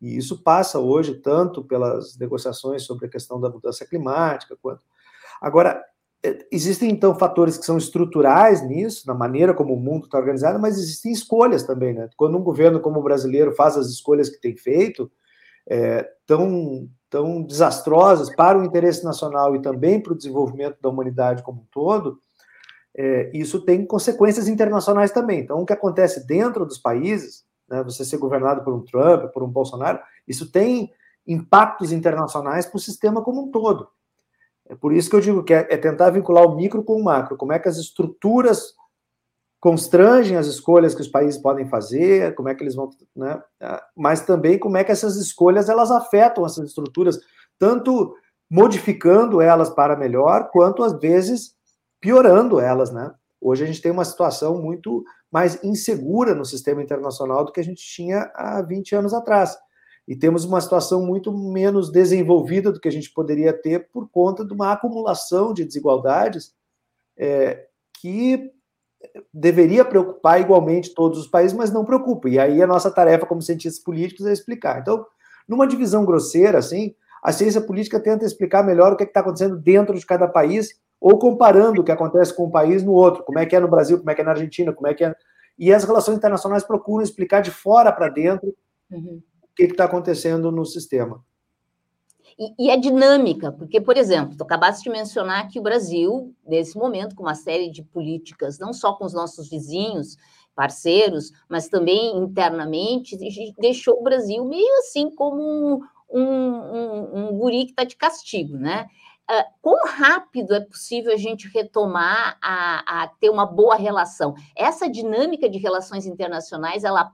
E 0.00 0.16
isso 0.16 0.42
passa 0.42 0.78
hoje 0.78 1.14
tanto 1.16 1.62
pelas 1.62 2.16
negociações 2.16 2.82
sobre 2.82 3.06
a 3.06 3.10
questão 3.10 3.40
da 3.40 3.50
mudança 3.50 3.84
climática, 3.84 4.56
quanto. 4.60 4.84
Agora, 5.40 5.82
é, 6.22 6.46
existem 6.50 6.90
então 6.90 7.14
fatores 7.14 7.56
que 7.56 7.64
são 7.64 7.78
estruturais 7.78 8.66
nisso, 8.66 9.06
na 9.06 9.14
maneira 9.14 9.54
como 9.54 9.74
o 9.74 9.80
mundo 9.80 10.04
está 10.04 10.18
organizado, 10.18 10.58
mas 10.58 10.78
existem 10.78 11.12
escolhas 11.12 11.62
também, 11.62 11.94
né? 11.94 12.08
Quando 12.16 12.36
um 12.36 12.42
governo 12.42 12.80
como 12.80 13.00
o 13.00 13.02
brasileiro 13.02 13.54
faz 13.54 13.76
as 13.76 13.88
escolhas 13.88 14.28
que 14.28 14.40
tem 14.40 14.56
feito, 14.56 15.10
é, 15.68 16.08
tão, 16.26 16.88
tão 17.08 17.42
desastrosas 17.42 18.34
para 18.34 18.58
o 18.58 18.64
interesse 18.64 19.04
nacional 19.04 19.54
e 19.56 19.62
também 19.62 20.00
para 20.00 20.12
o 20.12 20.16
desenvolvimento 20.16 20.80
da 20.80 20.88
humanidade 20.88 21.42
como 21.42 21.62
um 21.62 21.66
todo, 21.70 22.18
é, 22.96 23.30
isso 23.32 23.60
tem 23.64 23.86
consequências 23.86 24.48
internacionais 24.48 25.12
também. 25.12 25.40
Então, 25.40 25.60
o 25.60 25.66
que 25.66 25.72
acontece 25.72 26.26
dentro 26.26 26.66
dos 26.66 26.78
países 26.78 27.44
né, 27.70 27.82
você 27.84 28.04
ser 28.04 28.18
governado 28.18 28.64
por 28.64 28.74
um 28.74 28.82
Trump, 28.82 29.32
por 29.32 29.42
um 29.42 29.48
Bolsonaro, 29.48 30.00
isso 30.26 30.50
tem 30.50 30.92
impactos 31.26 31.92
internacionais 31.92 32.66
para 32.66 32.76
o 32.76 32.80
sistema 32.80 33.22
como 33.22 33.42
um 33.42 33.50
todo. 33.50 33.88
É 34.68 34.74
por 34.74 34.92
isso 34.92 35.08
que 35.08 35.16
eu 35.16 35.20
digo 35.20 35.42
que 35.42 35.54
é, 35.54 35.66
é, 35.70 35.76
tentar 35.76 36.10
vincular 36.10 36.44
o 36.44 36.54
micro 36.54 36.82
com 36.82 36.94
o 36.94 37.04
macro. 37.04 37.36
Como 37.36 37.52
é 37.52 37.58
que 37.58 37.68
as 37.68 37.76
estruturas 37.76 38.74
constrangem 39.60 40.36
as 40.36 40.46
escolhas 40.46 40.94
que 40.94 41.02
os 41.02 41.08
países 41.08 41.40
podem 41.40 41.68
fazer, 41.68 42.34
como 42.34 42.48
é 42.48 42.54
que 42.54 42.62
eles 42.62 42.74
vão, 42.74 42.88
né? 43.14 43.42
Mas 43.94 44.22
também 44.22 44.58
como 44.58 44.78
é 44.78 44.84
que 44.84 44.90
essas 44.90 45.16
escolhas 45.16 45.68
elas 45.68 45.90
afetam 45.90 46.46
essas 46.46 46.68
estruturas, 46.68 47.18
tanto 47.58 48.16
modificando 48.50 49.40
elas 49.40 49.68
para 49.68 49.96
melhor, 49.96 50.50
quanto 50.50 50.82
às 50.82 50.98
vezes 50.98 51.54
piorando 52.00 52.58
elas, 52.58 52.90
né? 52.90 53.12
Hoje 53.40 53.64
a 53.64 53.66
gente 53.66 53.80
tem 53.80 53.90
uma 53.90 54.04
situação 54.04 54.60
muito 54.60 55.04
mais 55.30 55.62
insegura 55.64 56.34
no 56.34 56.44
sistema 56.44 56.82
internacional 56.82 57.44
do 57.44 57.52
que 57.52 57.60
a 57.60 57.64
gente 57.64 57.82
tinha 57.82 58.30
há 58.34 58.60
20 58.62 58.94
anos 58.94 59.14
atrás. 59.14 59.56
E 60.06 60.16
temos 60.16 60.44
uma 60.44 60.60
situação 60.60 61.06
muito 61.06 61.32
menos 61.32 61.90
desenvolvida 61.90 62.72
do 62.72 62.80
que 62.80 62.88
a 62.88 62.92
gente 62.92 63.12
poderia 63.12 63.52
ter 63.52 63.88
por 63.90 64.08
conta 64.10 64.44
de 64.44 64.52
uma 64.52 64.72
acumulação 64.72 65.54
de 65.54 65.64
desigualdades 65.64 66.52
é, 67.16 67.66
que 68.00 68.50
deveria 69.32 69.84
preocupar 69.84 70.40
igualmente 70.40 70.94
todos 70.94 71.18
os 71.18 71.26
países, 71.26 71.56
mas 71.56 71.70
não 71.70 71.84
preocupa. 71.84 72.28
E 72.28 72.38
aí 72.38 72.62
a 72.62 72.66
nossa 72.66 72.90
tarefa 72.90 73.26
como 73.26 73.40
cientistas 73.40 73.82
políticos 73.82 74.26
é 74.26 74.32
explicar. 74.32 74.80
Então, 74.80 75.06
numa 75.48 75.66
divisão 75.66 76.04
grosseira, 76.04 76.58
assim, 76.58 76.94
a 77.22 77.32
ciência 77.32 77.60
política 77.60 78.00
tenta 78.00 78.24
explicar 78.24 78.62
melhor 78.62 78.92
o 78.92 78.96
que 78.96 79.04
é 79.04 79.06
está 79.06 79.20
acontecendo 79.20 79.56
dentro 79.56 79.98
de 79.98 80.04
cada 80.04 80.28
país 80.28 80.80
ou 81.00 81.18
comparando 81.18 81.80
o 81.80 81.84
que 81.84 81.92
acontece 81.92 82.34
com 82.34 82.46
um 82.46 82.50
país 82.50 82.82
no 82.82 82.92
outro, 82.92 83.24
como 83.24 83.38
é 83.38 83.46
que 83.46 83.56
é 83.56 83.60
no 83.60 83.68
Brasil, 83.68 83.98
como 83.98 84.10
é 84.10 84.14
que 84.14 84.20
é 84.20 84.24
na 84.24 84.32
Argentina, 84.32 84.72
como 84.72 84.86
é 84.86 84.94
que 84.94 85.04
é. 85.04 85.14
E 85.58 85.72
as 85.72 85.84
relações 85.84 86.18
internacionais 86.18 86.62
procuram 86.62 87.02
explicar 87.02 87.40
de 87.40 87.50
fora 87.50 87.90
para 87.90 88.08
dentro 88.08 88.54
uhum. 88.90 89.22
o 89.42 89.48
que 89.54 89.64
está 89.64 89.84
acontecendo 89.84 90.52
no 90.52 90.64
sistema. 90.64 91.24
E, 92.38 92.66
e 92.66 92.70
é 92.70 92.76
dinâmica, 92.76 93.52
porque, 93.52 93.80
por 93.80 93.96
exemplo, 93.96 94.36
tu 94.36 94.42
acabaste 94.42 94.84
de 94.84 94.90
mencionar 94.90 95.48
que 95.48 95.58
o 95.58 95.62
Brasil, 95.62 96.34
nesse 96.46 96.76
momento, 96.78 97.14
com 97.14 97.22
uma 97.22 97.34
série 97.34 97.70
de 97.70 97.82
políticas, 97.82 98.58
não 98.58 98.72
só 98.72 98.94
com 98.94 99.04
os 99.04 99.12
nossos 99.12 99.48
vizinhos, 99.48 100.16
parceiros, 100.54 101.32
mas 101.48 101.68
também 101.68 102.16
internamente, 102.16 103.16
deixou 103.58 104.00
o 104.00 104.02
Brasil 104.02 104.44
meio 104.44 104.78
assim 104.78 105.10
como 105.10 105.42
um, 105.42 105.80
um, 106.10 106.22
um, 106.22 107.28
um 107.28 107.38
guri 107.38 107.64
que 107.64 107.72
está 107.72 107.84
de 107.84 107.96
castigo, 107.96 108.56
né? 108.56 108.86
Uh, 109.30 109.44
quão 109.62 109.86
rápido 109.86 110.52
é 110.52 110.60
possível 110.60 111.12
a 111.12 111.16
gente 111.16 111.46
retomar 111.46 112.36
a, 112.42 113.02
a, 113.02 113.06
ter 113.06 113.30
uma 113.30 113.46
boa 113.46 113.76
relação? 113.76 114.34
Essa 114.56 114.90
dinâmica 114.90 115.48
de 115.48 115.56
relações 115.56 116.04
internacionais, 116.04 116.82
ela 116.82 117.12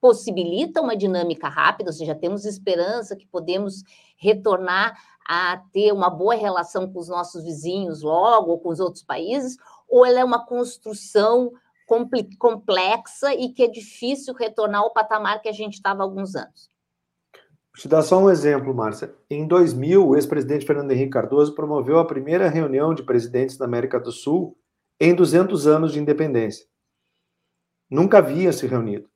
possibilita 0.00 0.80
uma 0.80 0.96
dinâmica 0.96 1.48
rápida, 1.48 1.90
ou 1.90 1.94
seja, 1.94 2.12
temos 2.12 2.44
esperança 2.44 3.14
que 3.14 3.26
podemos 3.26 3.84
retornar 4.16 5.00
a 5.26 5.62
ter 5.72 5.92
uma 5.92 6.10
boa 6.10 6.34
relação 6.34 6.92
com 6.92 6.98
os 6.98 7.08
nossos 7.08 7.44
vizinhos 7.44 8.02
logo, 8.02 8.50
ou 8.50 8.58
com 8.58 8.70
os 8.70 8.80
outros 8.80 9.04
países, 9.04 9.56
ou 9.88 10.04
ela 10.04 10.18
é 10.18 10.24
uma 10.24 10.44
construção 10.44 11.52
complexa 12.38 13.32
e 13.32 13.50
que 13.50 13.62
é 13.62 13.68
difícil 13.68 14.34
retornar 14.34 14.80
ao 14.80 14.92
patamar 14.92 15.40
que 15.40 15.48
a 15.48 15.52
gente 15.52 15.74
estava 15.74 16.02
há 16.02 16.04
alguns 16.04 16.34
anos? 16.34 16.73
Vou 17.74 17.80
te 17.80 17.88
dar 17.88 18.02
só 18.02 18.22
um 18.22 18.30
exemplo, 18.30 18.72
Márcia. 18.72 19.12
Em 19.28 19.48
2000, 19.48 20.06
o 20.06 20.14
ex-presidente 20.14 20.64
Fernando 20.64 20.92
Henrique 20.92 21.10
Cardoso 21.10 21.56
promoveu 21.56 21.98
a 21.98 22.06
primeira 22.06 22.48
reunião 22.48 22.94
de 22.94 23.02
presidentes 23.02 23.56
da 23.56 23.64
América 23.64 23.98
do 23.98 24.12
Sul 24.12 24.56
em 25.00 25.12
200 25.12 25.66
anos 25.66 25.92
de 25.92 25.98
independência. 25.98 26.66
Nunca 27.90 28.18
havia 28.18 28.52
se 28.52 28.64
reunido. 28.68 29.08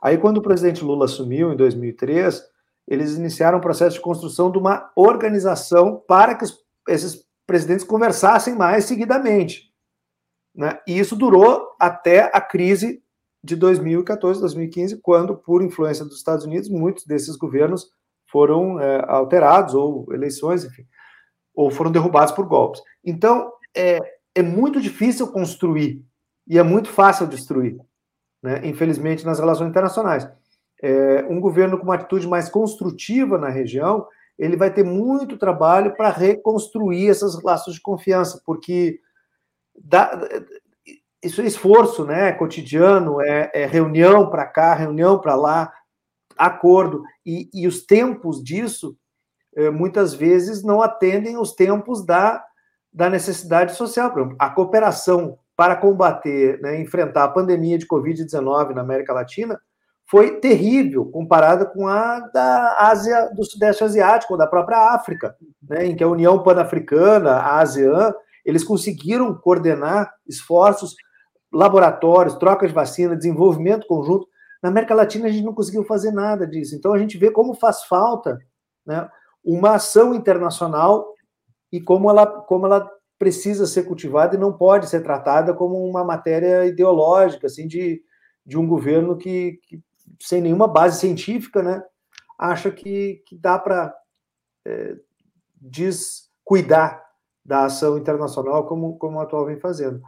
Aí, 0.00 0.16
quando 0.16 0.38
o 0.38 0.42
presidente 0.42 0.84
Lula 0.84 1.06
assumiu, 1.06 1.52
em 1.52 1.56
2003, 1.56 2.40
eles 2.86 3.16
iniciaram 3.16 3.58
o 3.58 3.60
processo 3.60 3.96
de 3.96 4.02
construção 4.02 4.48
de 4.48 4.58
uma 4.58 4.92
organização 4.94 6.00
para 6.06 6.36
que 6.36 6.44
esses 6.88 7.26
presidentes 7.44 7.84
conversassem 7.84 8.54
mais 8.54 8.84
seguidamente. 8.84 9.72
Né? 10.54 10.78
E 10.86 10.96
isso 10.96 11.16
durou 11.16 11.74
até 11.80 12.30
a 12.32 12.40
crise 12.40 13.02
de 13.42 13.56
2014, 13.56 14.40
2015, 14.40 14.98
quando, 14.98 15.36
por 15.36 15.62
influência 15.62 16.04
dos 16.04 16.18
Estados 16.18 16.44
Unidos, 16.44 16.68
muitos 16.68 17.04
desses 17.04 17.34
governos 17.34 17.90
foram 18.34 18.80
é, 18.80 19.04
alterados, 19.06 19.74
ou 19.74 20.12
eleições, 20.12 20.64
enfim, 20.64 20.84
ou 21.54 21.70
foram 21.70 21.92
derrubados 21.92 22.34
por 22.34 22.44
golpes. 22.44 22.82
Então, 23.04 23.52
é, 23.72 24.00
é 24.34 24.42
muito 24.42 24.80
difícil 24.80 25.30
construir 25.30 26.04
e 26.44 26.58
é 26.58 26.62
muito 26.64 26.90
fácil 26.90 27.28
destruir, 27.28 27.78
né? 28.42 28.60
infelizmente, 28.64 29.24
nas 29.24 29.38
relações 29.38 29.70
internacionais. 29.70 30.28
É, 30.82 31.24
um 31.30 31.38
governo 31.38 31.78
com 31.78 31.84
uma 31.84 31.94
atitude 31.94 32.26
mais 32.26 32.48
construtiva 32.48 33.38
na 33.38 33.50
região, 33.50 34.04
ele 34.36 34.56
vai 34.56 34.74
ter 34.74 34.82
muito 34.82 35.38
trabalho 35.38 35.94
para 35.94 36.10
reconstruir 36.10 37.06
esses 37.06 37.40
laços 37.40 37.74
de 37.74 37.80
confiança, 37.80 38.42
porque 38.44 38.98
dá, 39.78 40.20
isso 41.22 41.40
é 41.40 41.46
esforço, 41.46 42.04
né? 42.04 42.32
Cotidiano, 42.32 43.20
é, 43.22 43.48
é 43.54 43.64
reunião 43.64 44.28
para 44.28 44.44
cá, 44.44 44.74
reunião 44.74 45.20
para 45.20 45.36
lá, 45.36 45.72
acordo. 46.36 47.02
E, 47.24 47.48
e, 47.52 47.66
os 47.66 47.84
tempos 47.84 48.42
disso, 48.42 48.96
é, 49.56 49.70
muitas 49.70 50.14
vezes, 50.14 50.62
não 50.62 50.82
atendem 50.82 51.36
os 51.36 51.52
tempos 51.52 52.04
da, 52.04 52.44
da 52.92 53.08
necessidade 53.08 53.74
social. 53.74 54.10
Por 54.10 54.20
exemplo, 54.20 54.36
a 54.38 54.50
cooperação 54.50 55.38
para 55.56 55.76
combater, 55.76 56.60
né, 56.60 56.80
enfrentar 56.80 57.24
a 57.24 57.28
pandemia 57.28 57.78
de 57.78 57.86
Covid-19 57.86 58.74
na 58.74 58.80
América 58.80 59.12
Latina 59.12 59.58
foi 60.06 60.38
terrível 60.38 61.06
comparada 61.06 61.64
com 61.64 61.88
a 61.88 62.20
da 62.20 62.76
Ásia, 62.78 63.30
do 63.34 63.44
Sudeste 63.44 63.84
Asiático, 63.84 64.34
ou 64.34 64.38
da 64.38 64.46
própria 64.46 64.94
África, 64.94 65.34
né, 65.62 65.86
em 65.86 65.96
que 65.96 66.04
a 66.04 66.08
União 66.08 66.42
Pan-Africana, 66.42 67.32
a 67.32 67.60
ASEAN, 67.60 68.12
eles 68.44 68.62
conseguiram 68.62 69.34
coordenar 69.34 70.12
esforços, 70.28 70.94
laboratórios, 71.50 72.34
troca 72.34 72.66
de 72.66 72.74
vacina, 72.74 73.16
desenvolvimento 73.16 73.86
conjunto. 73.86 74.26
Na 74.64 74.70
América 74.70 74.94
Latina, 74.94 75.28
a 75.28 75.30
gente 75.30 75.44
não 75.44 75.52
conseguiu 75.52 75.84
fazer 75.84 76.10
nada 76.10 76.46
disso. 76.46 76.74
Então, 76.74 76.94
a 76.94 76.98
gente 76.98 77.18
vê 77.18 77.30
como 77.30 77.52
faz 77.52 77.84
falta 77.84 78.38
né, 78.86 79.06
uma 79.44 79.74
ação 79.74 80.14
internacional 80.14 81.06
e 81.70 81.82
como 81.82 82.08
ela, 82.08 82.26
como 82.26 82.64
ela 82.64 82.90
precisa 83.18 83.66
ser 83.66 83.82
cultivada 83.82 84.36
e 84.36 84.38
não 84.38 84.54
pode 84.54 84.88
ser 84.88 85.02
tratada 85.02 85.52
como 85.52 85.86
uma 85.86 86.02
matéria 86.02 86.64
ideológica, 86.64 87.46
assim, 87.46 87.66
de, 87.66 88.02
de 88.46 88.56
um 88.56 88.66
governo 88.66 89.18
que, 89.18 89.60
que 89.64 89.82
sem 90.18 90.40
nenhuma 90.40 90.66
base 90.66 90.98
científica, 90.98 91.62
né, 91.62 91.82
acha 92.38 92.70
que, 92.70 93.22
que 93.26 93.36
dá 93.36 93.58
para 93.58 93.94
é, 94.66 94.96
descuidar 95.60 97.04
da 97.44 97.66
ação 97.66 97.98
internacional 97.98 98.66
como, 98.66 98.96
como 98.96 99.18
o 99.18 99.20
atual 99.20 99.44
vem 99.44 99.60
fazendo. 99.60 100.00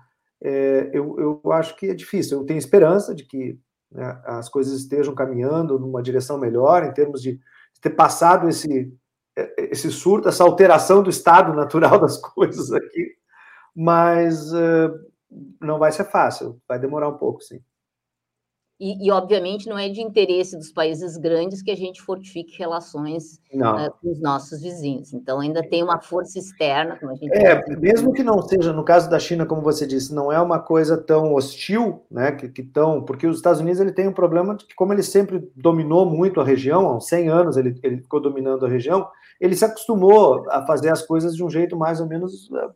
É, 0.43 0.89
eu, 0.95 1.43
eu 1.45 1.53
acho 1.53 1.77
que 1.77 1.91
é 1.91 1.95
difícil. 1.95 2.39
Eu 2.39 2.47
tenho 2.47 2.57
esperança 2.57 3.15
de 3.15 3.23
que 3.23 3.61
né, 3.97 4.21
as 4.25 4.49
coisas 4.49 4.79
estejam 4.79 5.15
caminhando 5.15 5.79
numa 5.79 6.03
direção 6.03 6.39
melhor, 6.39 6.85
em 6.85 6.93
termos 6.93 7.23
de, 7.23 7.41
ter 7.81 7.91
passado 7.91 8.49
esse, 8.49 8.93
é, 9.37 9.71
esse 9.71 9.91
surto, 9.91 10.29
essa 10.29 10.45
alteração 10.45 11.03
do 11.03 11.11
estado 11.11 11.55
natural 11.55 11.99
das 12.01 12.19
coisas 12.19 12.73
aqui, 12.73 13.15
mas 13.75 14.53
uh, 14.53 14.93
não 15.61 15.79
vai 15.79 15.93
ser 15.93 16.05
fácil, 16.05 16.61
vai 16.69 16.79
demorar 16.79 17.09
um 17.09 17.17
pouco, 17.19 17.43
sim. 17.43 17.61
E, 18.79 19.07
e, 19.07 19.11
obviamente, 19.11 19.67
não 19.71 19.79
é 19.79 19.89
de 19.89 20.03
interesse 20.03 20.55
dos 20.55 20.71
países 20.71 21.17
grandes 21.17 21.63
que 21.63 21.71
a 21.71 21.77
gente 21.77 22.03
fortifique 22.03 22.59
relações 22.59 23.41
uh, 23.55 23.91
com 24.03 24.11
os 24.11 24.21
nossos 24.21 24.61
vizinhos. 24.61 25.15
Então, 25.15 25.41
ainda 25.41 25.67
tem 25.67 25.83
uma 25.83 25.99
força 25.99 26.39
externa, 26.39 26.99
É, 27.33 27.77
mesmo 27.77 28.13
que 28.13 28.23
não 28.23 28.43
seja, 28.43 28.75
no 28.75 28.85
caso 28.85 29.09
da 29.09 29.19
China, 29.19 29.47
como 29.47 29.63
você 29.63 29.87
disse, 29.87 30.15
não 30.15 30.31
é 30.31 30.39
uma 30.39 30.59
coisa 30.59 30.99
tão 30.99 31.33
hostil, 31.33 32.05
né, 32.11 32.33
que, 32.33 32.51
que 32.51 32.63
tão, 32.63 33.03
porque 33.03 33.27
os 33.27 33.39
Estados 33.39 33.63
Unidos 33.63 33.81
ele 33.81 33.93
tem 33.93 34.09
um 34.09 34.13
problema 34.13 34.55
de 34.55 34.67
que, 34.67 34.75
como 34.75 34.93
ele 34.93 35.03
sempre 35.03 35.51
dominou 35.57 36.05
muito 36.05 36.39
a 36.39 36.45
região, 36.45 36.87
há 36.87 36.97
uns 36.97 37.07
100 37.07 37.29
anos 37.31 37.57
ele, 37.57 37.81
ele 37.83 38.03
ficou 38.03 38.21
dominando 38.21 38.67
a 38.67 38.69
região, 38.69 39.09
ele 39.41 39.57
se 39.57 39.65
acostumou 39.65 40.45
a 40.51 40.67
fazer 40.67 40.91
as 40.91 41.01
coisas 41.01 41.35
de 41.35 41.43
um 41.43 41.49
jeito 41.49 41.79
mais 41.79 41.99
ou 41.99 42.07
menos 42.07 42.51
uh, 42.51 42.71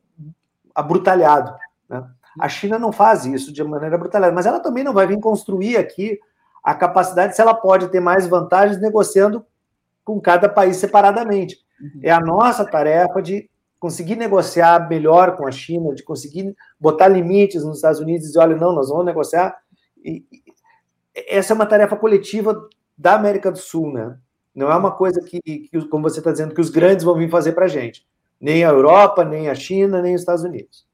abrutalhado, 0.74 1.54
né? 1.90 2.08
A 2.38 2.48
China 2.48 2.78
não 2.78 2.92
faz 2.92 3.24
isso 3.24 3.52
de 3.52 3.62
maneira 3.64 3.98
brutal, 3.98 4.32
mas 4.32 4.46
ela 4.46 4.60
também 4.60 4.84
não 4.84 4.92
vai 4.92 5.06
vir 5.06 5.18
construir 5.18 5.76
aqui 5.76 6.18
a 6.62 6.74
capacidade 6.74 7.34
se 7.34 7.40
ela 7.40 7.54
pode 7.54 7.88
ter 7.88 8.00
mais 8.00 8.26
vantagens 8.26 8.80
negociando 8.80 9.44
com 10.04 10.20
cada 10.20 10.48
país 10.48 10.76
separadamente. 10.76 11.58
Uhum. 11.80 12.00
É 12.02 12.10
a 12.10 12.20
nossa 12.20 12.64
tarefa 12.64 13.22
de 13.22 13.48
conseguir 13.78 14.16
negociar 14.16 14.88
melhor 14.88 15.36
com 15.36 15.46
a 15.46 15.50
China, 15.50 15.94
de 15.94 16.02
conseguir 16.02 16.54
botar 16.78 17.08
limites 17.08 17.64
nos 17.64 17.76
Estados 17.76 17.98
Unidos 17.98 18.24
e 18.24 18.28
dizer, 18.28 18.40
olha, 18.40 18.56
não, 18.56 18.72
nós 18.72 18.90
vamos 18.90 19.06
negociar. 19.06 19.56
E, 20.04 20.24
essa 21.14 21.52
é 21.52 21.56
uma 21.56 21.66
tarefa 21.66 21.96
coletiva 21.96 22.68
da 22.96 23.14
América 23.14 23.50
do 23.50 23.58
Sul, 23.58 23.92
né? 23.92 24.16
Não 24.54 24.70
é 24.70 24.76
uma 24.76 24.90
coisa 24.90 25.20
que, 25.22 25.40
que 25.40 25.88
como 25.88 26.08
você 26.08 26.18
está 26.18 26.30
dizendo, 26.30 26.54
que 26.54 26.60
os 26.60 26.70
grandes 26.70 27.04
vão 27.04 27.16
vir 27.16 27.30
fazer 27.30 27.52
para 27.52 27.64
a 27.64 27.68
gente. 27.68 28.06
Nem 28.40 28.64
a 28.64 28.68
Europa, 28.68 29.24
nem 29.24 29.48
a 29.48 29.54
China, 29.54 30.02
nem 30.02 30.14
os 30.14 30.22
Estados 30.22 30.44
Unidos. 30.44 30.86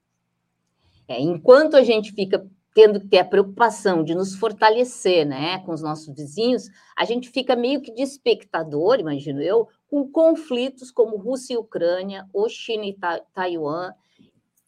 É, 1.09 1.21
enquanto 1.21 1.77
a 1.77 1.83
gente 1.83 2.13
fica 2.13 2.47
tendo 2.77 3.01
que 3.01 3.09
ter 3.09 3.21
a 3.21 3.25
preocupação 3.25 4.05
de 4.05 4.15
nos 4.15 4.35
fortalecer 4.35 5.27
né, 5.27 5.61
com 5.61 5.73
os 5.73 5.81
nossos 5.81 6.15
vizinhos, 6.15 6.69
a 6.95 7.07
gente 7.07 7.31
fica 7.31 7.57
meio 7.57 7.81
que 7.81 7.91
de 7.91 8.03
espectador, 8.03 9.01
imagino 9.01 9.41
eu, 9.41 9.67
com 9.89 10.07
conflitos 10.07 10.91
como 10.91 11.17
Rússia 11.17 11.55
e 11.55 11.57
Ucrânia, 11.57 12.29
ou 12.35 12.51
China 12.51 12.85
e 12.85 12.95
Taiwan. 13.33 13.93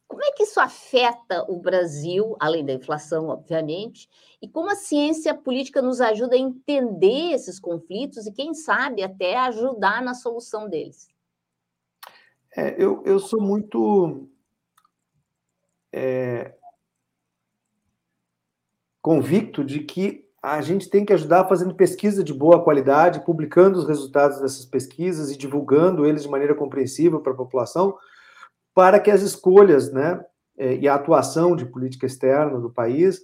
Como 0.07 0.24
é 0.24 0.33
que 0.33 0.44
isso 0.44 0.59
afeta 0.59 1.44
o 1.51 1.61
Brasil, 1.61 2.35
além 2.40 2.64
da 2.64 2.72
inflação, 2.72 3.29
obviamente, 3.29 4.09
e 4.40 4.48
como 4.48 4.70
a 4.70 4.74
ciência 4.74 5.35
política 5.35 5.83
nos 5.83 6.01
ajuda 6.01 6.35
a 6.35 6.38
entender 6.38 7.33
esses 7.33 7.61
conflitos 7.61 8.27
e, 8.27 8.33
quem 8.33 8.55
sabe, 8.55 9.03
até 9.03 9.37
ajudar 9.37 10.01
na 10.01 10.14
solução 10.14 10.66
deles? 10.66 11.09
É, 12.57 12.74
eu, 12.83 13.03
eu 13.05 13.18
sou 13.18 13.42
muito 13.42 14.31
é, 15.92 16.55
convicto 19.01 19.64
de 19.64 19.81
que 19.81 20.27
a 20.42 20.61
gente 20.61 20.88
tem 20.88 21.05
que 21.05 21.12
ajudar 21.12 21.48
fazendo 21.48 21.74
pesquisa 21.74 22.22
de 22.22 22.33
boa 22.33 22.62
qualidade, 22.62 23.24
publicando 23.24 23.79
os 23.79 23.88
resultados 23.88 24.40
dessas 24.40 24.64
pesquisas 24.64 25.31
e 25.31 25.37
divulgando 25.37 26.07
eles 26.07 26.22
de 26.22 26.29
maneira 26.29 26.55
compreensível 26.55 27.20
para 27.20 27.33
a 27.33 27.37
população, 27.37 27.96
para 28.74 29.01
que 29.01 29.11
as 29.11 29.22
escolhas 29.22 29.92
né, 29.92 30.24
é, 30.57 30.77
e 30.77 30.87
a 30.87 30.94
atuação 30.94 31.57
de 31.57 31.66
política 31.66 32.07
externa 32.07 32.61
do 32.61 32.70
país 32.70 33.20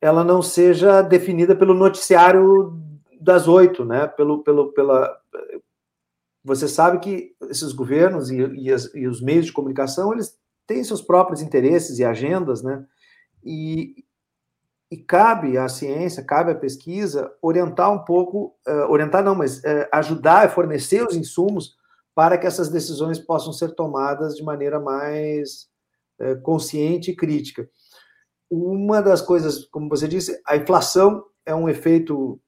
ela 0.00 0.22
não 0.22 0.40
seja 0.42 1.02
definida 1.02 1.56
pelo 1.56 1.74
noticiário 1.74 2.80
das 3.20 3.48
oito, 3.48 3.84
né? 3.84 4.06
Pelo, 4.06 4.42
pelo, 4.44 4.72
pela 4.72 5.20
você 6.44 6.68
sabe 6.68 7.00
que 7.00 7.34
esses 7.50 7.72
governos 7.72 8.30
e, 8.30 8.38
e, 8.38 8.72
as, 8.72 8.94
e 8.94 9.06
os 9.06 9.20
meios 9.20 9.46
de 9.46 9.52
comunicação 9.52 10.12
eles 10.12 10.38
tem 10.68 10.84
seus 10.84 11.00
próprios 11.00 11.40
interesses 11.40 11.98
e 11.98 12.04
agendas, 12.04 12.62
né? 12.62 12.84
E, 13.42 14.04
e 14.90 14.98
cabe 14.98 15.56
à 15.56 15.66
ciência, 15.66 16.22
cabe 16.22 16.52
à 16.52 16.54
pesquisa 16.54 17.32
orientar 17.40 17.90
um 17.90 18.04
pouco, 18.04 18.54
uh, 18.68 18.90
orientar 18.90 19.24
não, 19.24 19.34
mas 19.34 19.58
uh, 19.60 19.88
ajudar 19.90 20.44
a 20.44 20.48
fornecer 20.48 21.04
os 21.04 21.16
insumos 21.16 21.74
para 22.14 22.36
que 22.36 22.46
essas 22.46 22.68
decisões 22.68 23.18
possam 23.18 23.52
ser 23.52 23.74
tomadas 23.74 24.36
de 24.36 24.42
maneira 24.42 24.78
mais 24.78 25.68
uh, 26.20 26.38
consciente 26.42 27.10
e 27.12 27.16
crítica. 27.16 27.68
uma 28.50 29.00
das 29.00 29.22
coisas, 29.22 29.64
como 29.66 29.88
você 29.88 30.06
disse, 30.06 30.38
a 30.46 30.56
inflação 30.56 31.24
é 31.46 31.54
um 31.54 31.68
efeito 31.68 32.38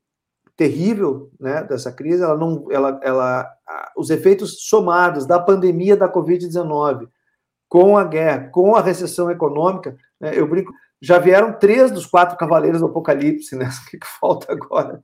terrível, 0.56 1.30
né, 1.40 1.64
dessa 1.64 1.90
crise. 1.90 2.22
Ela 2.22 2.36
não, 2.36 2.66
ela, 2.70 3.00
ela, 3.02 3.50
os 3.96 4.10
efeitos 4.10 4.68
somados 4.68 5.24
da 5.24 5.38
pandemia 5.38 5.96
da 5.96 6.12
Covid-19 6.12 7.08
com 7.70 7.96
a 7.96 8.04
guerra, 8.04 8.48
com 8.48 8.74
a 8.74 8.82
recessão 8.82 9.30
econômica, 9.30 9.96
né, 10.20 10.32
eu 10.34 10.46
brinco, 10.46 10.72
já 11.00 11.18
vieram 11.18 11.52
três 11.52 11.90
dos 11.92 12.04
quatro 12.04 12.36
cavaleiros 12.36 12.80
do 12.80 12.86
Apocalipse, 12.86 13.56
né? 13.56 13.70
O 13.86 13.90
que 13.90 13.98
falta 14.20 14.52
agora? 14.52 15.00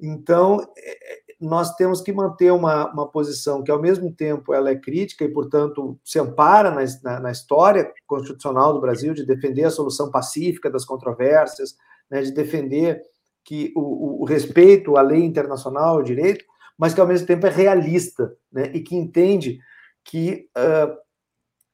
Então, 0.00 0.66
é, 0.78 1.20
nós 1.38 1.74
temos 1.76 2.00
que 2.00 2.10
manter 2.10 2.50
uma, 2.52 2.90
uma 2.90 3.06
posição 3.06 3.62
que, 3.62 3.70
ao 3.70 3.80
mesmo 3.80 4.10
tempo, 4.10 4.54
ela 4.54 4.70
é 4.70 4.74
crítica 4.74 5.24
e, 5.24 5.28
portanto, 5.28 5.98
se 6.02 6.18
ampara 6.18 6.70
na, 6.70 6.80
na, 7.02 7.20
na 7.20 7.30
história 7.30 7.92
constitucional 8.06 8.72
do 8.72 8.80
Brasil 8.80 9.12
de 9.12 9.26
defender 9.26 9.64
a 9.64 9.70
solução 9.70 10.10
pacífica 10.10 10.70
das 10.70 10.86
controvérsias, 10.86 11.76
né, 12.10 12.22
de 12.22 12.32
defender 12.32 13.02
que 13.44 13.72
o, 13.76 14.22
o, 14.22 14.24
respeito 14.24 14.96
à 14.96 15.02
lei 15.02 15.22
internacional, 15.22 15.96
ao 15.96 16.02
direito, 16.02 16.44
mas 16.78 16.94
que, 16.94 17.00
ao 17.00 17.06
mesmo 17.06 17.26
tempo, 17.26 17.46
é 17.46 17.50
realista 17.50 18.34
né, 18.50 18.70
e 18.72 18.80
que 18.80 18.96
entende 18.96 19.58
que 20.02 20.48
uh, 20.56 20.96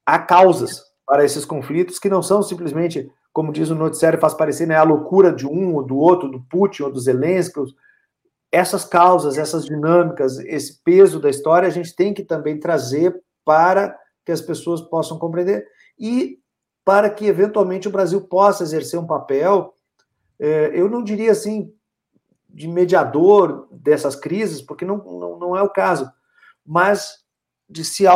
há 0.07 0.19
causas 0.19 0.83
para 1.05 1.25
esses 1.25 1.45
conflitos 1.45 1.99
que 1.99 2.09
não 2.09 2.23
são 2.23 2.43
simplesmente, 2.43 3.11
como 3.33 3.53
diz 3.53 3.69
o 3.69 3.75
noticiário, 3.75 4.21
faz 4.21 4.33
parecer 4.33 4.67
né, 4.67 4.77
a 4.77 4.85
loucura 4.85 5.33
de 5.33 5.47
um 5.47 5.75
ou 5.75 5.83
do 5.83 5.97
outro, 5.97 6.31
do 6.31 6.41
Putin 6.41 6.85
ou 6.85 6.93
do 6.93 7.01
Zelensky, 7.01 7.61
essas 8.51 8.85
causas, 8.85 9.37
essas 9.37 9.65
dinâmicas, 9.65 10.39
esse 10.39 10.83
peso 10.83 11.21
da 11.21 11.29
história, 11.29 11.67
a 11.67 11.71
gente 11.71 11.95
tem 11.95 12.15
que 12.15 12.23
também 12.23 12.59
trazer 12.59 13.21
para 13.45 13.99
que 14.25 14.33
as 14.33 14.41
pessoas 14.41 14.81
possam 14.81 15.19
compreender 15.19 15.67
e 15.99 16.39
para 16.85 17.11
que, 17.11 17.27
eventualmente, 17.27 17.89
o 17.89 17.91
Brasil 17.91 18.21
possa 18.21 18.63
exercer 18.63 18.99
um 18.99 19.07
papel, 19.07 19.75
é, 20.39 20.71
eu 20.73 20.89
não 20.89 21.03
diria 21.03 21.33
assim, 21.33 21.73
de 22.49 22.69
mediador 22.69 23.69
dessas 23.71 24.15
crises, 24.15 24.63
porque 24.63 24.85
não, 24.85 24.99
não, 24.99 25.39
não 25.39 25.57
é 25.57 25.63
o 25.63 25.69
caso, 25.69 26.11
mas 26.65 27.25
de 27.69 27.85
se 27.85 28.07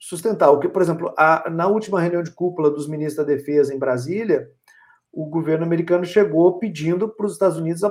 autossustentar. 0.00 0.50
O 0.50 0.58
que, 0.58 0.68
por 0.68 0.80
exemplo, 0.80 1.12
a, 1.16 1.48
na 1.50 1.66
última 1.68 2.00
reunião 2.00 2.22
de 2.22 2.30
cúpula 2.30 2.70
dos 2.70 2.88
ministros 2.88 3.16
da 3.16 3.34
Defesa 3.34 3.74
em 3.74 3.78
Brasília, 3.78 4.50
o 5.12 5.26
governo 5.26 5.64
americano 5.64 6.04
chegou 6.04 6.58
pedindo 6.58 7.08
para 7.08 7.26
os 7.26 7.32
Estados 7.32 7.58
Unidos, 7.58 7.82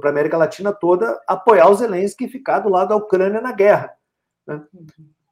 para 0.00 0.10
a 0.10 0.12
América 0.12 0.36
Latina 0.36 0.72
toda, 0.72 1.18
apoiar 1.26 1.70
os 1.70 1.78
Zelensky 1.78 2.26
e 2.26 2.28
ficar 2.28 2.60
do 2.60 2.68
lado 2.68 2.88
da 2.88 2.96
Ucrânia 2.96 3.40
na 3.40 3.52
guerra. 3.52 3.92
Né? 4.46 4.62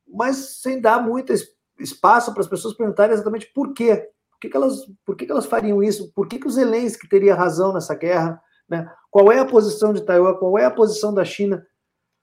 Mas 0.06 0.60
sem 0.60 0.80
dar 0.80 1.02
muito 1.02 1.32
espaço 1.78 2.32
para 2.32 2.40
as 2.40 2.48
pessoas 2.48 2.74
perguntarem 2.74 3.12
exatamente 3.12 3.50
por 3.52 3.72
quê. 3.74 4.08
Por 4.30 4.40
que, 4.40 4.48
que 4.48 4.56
elas, 4.56 4.87
por 5.04 5.16
que, 5.16 5.26
que 5.26 5.32
elas 5.32 5.46
fariam 5.46 5.82
isso? 5.82 6.12
Por 6.14 6.28
que, 6.28 6.38
que 6.38 6.46
o 6.46 6.50
Zelensky 6.50 7.08
teria 7.08 7.34
razão 7.34 7.72
nessa 7.72 7.94
guerra? 7.94 8.40
Né? 8.68 8.88
Qual 9.10 9.32
é 9.32 9.38
a 9.38 9.44
posição 9.44 9.92
de 9.92 10.02
Taiwan? 10.02 10.34
Qual 10.34 10.56
é 10.58 10.64
a 10.64 10.70
posição 10.70 11.12
da 11.12 11.24
China? 11.24 11.66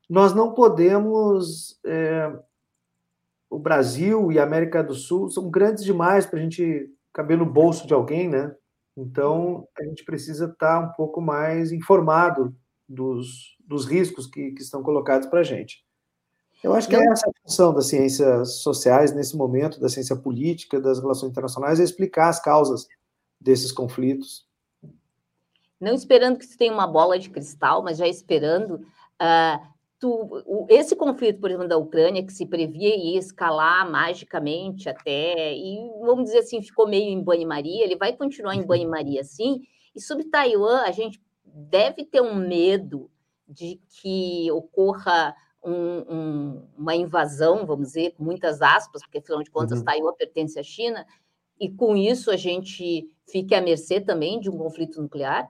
Nós 0.09 0.33
não 0.33 0.53
podemos. 0.53 1.79
É, 1.85 2.31
o 3.51 3.59
Brasil 3.59 4.31
e 4.31 4.39
a 4.39 4.43
América 4.43 4.81
do 4.81 4.95
Sul 4.95 5.29
são 5.29 5.51
grandes 5.51 5.83
demais 5.83 6.25
para 6.25 6.39
a 6.39 6.41
gente 6.41 6.89
caber 7.11 7.37
no 7.37 7.45
bolso 7.45 7.85
de 7.85 7.93
alguém, 7.93 8.29
né? 8.29 8.55
Então, 8.95 9.67
a 9.77 9.83
gente 9.83 10.05
precisa 10.05 10.45
estar 10.45 10.79
um 10.79 10.93
pouco 10.93 11.19
mais 11.19 11.73
informado 11.73 12.55
dos, 12.87 13.57
dos 13.59 13.85
riscos 13.85 14.25
que, 14.25 14.51
que 14.51 14.61
estão 14.61 14.81
colocados 14.81 15.27
para 15.27 15.41
a 15.41 15.43
gente. 15.43 15.85
Eu 16.63 16.73
acho 16.73 16.87
que 16.87 16.95
é 16.95 17.03
essa 17.11 17.29
a 17.29 17.41
função 17.43 17.73
das 17.73 17.87
ciências 17.87 18.61
sociais 18.61 19.13
nesse 19.13 19.35
momento, 19.35 19.81
da 19.81 19.89
ciência 19.89 20.15
política, 20.15 20.79
das 20.79 20.99
relações 20.99 21.31
internacionais, 21.31 21.79
é 21.79 21.83
explicar 21.83 22.29
as 22.29 22.39
causas 22.39 22.87
desses 23.39 23.71
conflitos. 23.71 24.47
Não 25.79 25.93
esperando 25.93 26.37
que 26.37 26.45
você 26.45 26.57
tenha 26.57 26.71
uma 26.71 26.87
bola 26.87 27.19
de 27.19 27.29
cristal, 27.29 27.83
mas 27.83 27.97
já 27.97 28.07
esperando 28.07 28.75
uh, 28.75 29.70
tu, 30.01 30.43
o, 30.47 30.65
esse 30.67 30.95
conflito, 30.95 31.39
por 31.39 31.51
exemplo, 31.51 31.69
da 31.69 31.77
Ucrânia, 31.77 32.25
que 32.25 32.33
se 32.33 32.47
previa 32.47 32.95
ia 32.95 33.19
escalar 33.19 33.89
magicamente 33.89 34.89
até, 34.89 35.53
e 35.55 35.77
vamos 36.01 36.25
dizer 36.25 36.39
assim, 36.39 36.59
ficou 36.59 36.89
meio 36.89 37.07
em 37.11 37.23
banho-maria, 37.23 37.85
ele 37.85 37.95
vai 37.95 38.11
continuar 38.11 38.55
em 38.55 38.61
uhum. 38.61 38.67
banho-maria 38.67 39.23
sim, 39.23 39.61
e 39.95 40.01
sobre 40.01 40.25
Taiwan, 40.25 40.81
a 40.81 40.91
gente 40.91 41.21
deve 41.45 42.03
ter 42.03 42.19
um 42.19 42.35
medo 42.35 43.11
de 43.47 43.79
que 44.01 44.51
ocorra 44.51 45.35
um, 45.63 46.15
um, 46.15 46.67
uma 46.75 46.95
invasão, 46.95 47.63
vamos 47.67 47.89
dizer, 47.89 48.15
com 48.15 48.23
muitas 48.23 48.59
aspas, 48.59 49.03
porque 49.03 49.19
afinal 49.19 49.43
de 49.43 49.51
contas 49.51 49.79
uhum. 49.79 49.85
Taiwan 49.85 50.13
pertence 50.13 50.57
à 50.57 50.63
China, 50.63 51.05
e 51.59 51.69
com 51.69 51.95
isso 51.95 52.31
a 52.31 52.37
gente 52.37 53.07
fique 53.29 53.53
à 53.53 53.61
mercê 53.61 54.01
também 54.01 54.39
de 54.39 54.49
um 54.49 54.57
conflito 54.57 54.99
nuclear? 54.99 55.47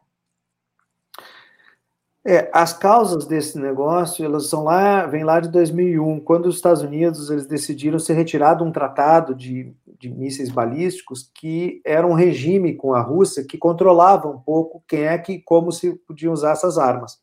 É, 2.24 2.52
as 2.54 2.72
causas 2.72 3.26
desse 3.26 3.58
negócio, 3.58 4.24
elas 4.24 4.48
são 4.48 4.64
lá, 4.64 5.08
vem 5.08 5.24
lá 5.24 5.40
de 5.40 5.50
2001, 5.50 6.20
quando 6.20 6.46
os 6.46 6.56
Estados 6.56 6.84
Unidos 6.84 7.32
eles 7.32 7.48
decidiram 7.48 7.98
se 7.98 8.14
retirar 8.14 8.54
de 8.54 8.64
um 8.64 8.72
tratado 8.72 9.34
de, 9.34 9.74
de 10.00 10.08
mísseis 10.08 10.52
balísticos 10.52 11.32
que 11.34 11.82
era 11.84 12.06
um 12.06 12.14
regime 12.14 12.76
com 12.76 12.94
a 12.94 13.02
Rússia 13.02 13.44
que 13.44 13.58
controlava 13.58 14.28
um 14.28 14.38
pouco 14.38 14.84
quem 14.88 15.06
é 15.06 15.18
que, 15.18 15.40
como 15.40 15.72
se 15.72 15.96
podiam 16.08 16.32
usar 16.32 16.52
essas 16.52 16.78
armas. 16.78 17.20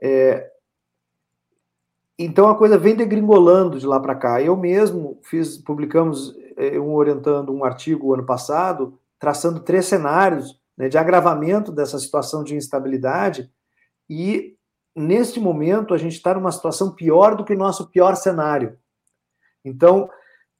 É, 0.00 0.50
então 2.18 2.48
a 2.48 2.56
coisa 2.56 2.78
vem 2.78 2.96
degringolando 2.96 3.78
de 3.78 3.86
lá 3.86 4.00
para 4.00 4.14
cá. 4.14 4.40
Eu 4.40 4.56
mesmo 4.56 5.18
fiz, 5.22 5.58
publicamos 5.58 6.34
é, 6.56 6.80
um 6.80 6.94
orientando 6.94 7.52
um 7.52 7.62
artigo 7.62 8.14
ano 8.14 8.24
passado, 8.24 8.98
traçando 9.18 9.60
três 9.60 9.84
cenários 9.84 10.58
né, 10.78 10.88
de 10.88 10.96
agravamento 10.96 11.70
dessa 11.70 11.98
situação 11.98 12.42
de 12.42 12.56
instabilidade 12.56 13.52
e 14.08 14.56
neste 14.94 15.40
momento 15.40 15.94
a 15.94 15.98
gente 15.98 16.14
está 16.14 16.34
numa 16.34 16.52
situação 16.52 16.94
pior 16.94 17.34
do 17.34 17.44
que 17.44 17.54
o 17.54 17.58
nosso 17.58 17.90
pior 17.90 18.14
cenário. 18.14 18.78
Então, 19.64 20.08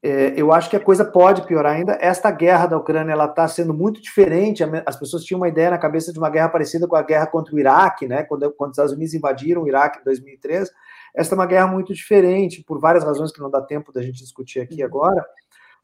é, 0.02 0.34
eu 0.36 0.52
acho 0.52 0.68
que 0.68 0.76
a 0.76 0.80
coisa 0.80 1.02
pode 1.02 1.46
piorar 1.46 1.76
ainda. 1.76 1.96
Esta 1.98 2.30
guerra 2.30 2.66
da 2.66 2.76
Ucrânia 2.76 3.12
ela 3.12 3.24
está 3.24 3.48
sendo 3.48 3.72
muito 3.72 4.02
diferente. 4.02 4.62
As 4.84 4.96
pessoas 4.96 5.24
tinham 5.24 5.40
uma 5.40 5.48
ideia 5.48 5.70
na 5.70 5.78
cabeça 5.78 6.12
de 6.12 6.18
uma 6.18 6.28
guerra 6.28 6.50
parecida 6.50 6.86
com 6.86 6.94
a 6.94 7.02
guerra 7.02 7.26
contra 7.26 7.54
o 7.54 7.58
Iraque, 7.58 8.06
né? 8.06 8.22
Quando, 8.22 8.52
quando 8.52 8.72
os 8.72 8.74
Estados 8.74 8.92
Unidos 8.92 9.14
invadiram 9.14 9.62
o 9.62 9.68
Iraque 9.68 10.00
em 10.00 10.04
2003. 10.04 10.70
Esta 11.14 11.34
é 11.34 11.38
uma 11.38 11.46
guerra 11.46 11.68
muito 11.68 11.94
diferente, 11.94 12.62
por 12.64 12.78
várias 12.78 13.02
razões 13.02 13.32
que 13.32 13.40
não 13.40 13.48
dá 13.48 13.62
tempo 13.62 13.92
da 13.92 14.02
gente 14.02 14.18
discutir 14.18 14.60
aqui 14.60 14.80
uhum. 14.80 14.86
agora. 14.86 15.24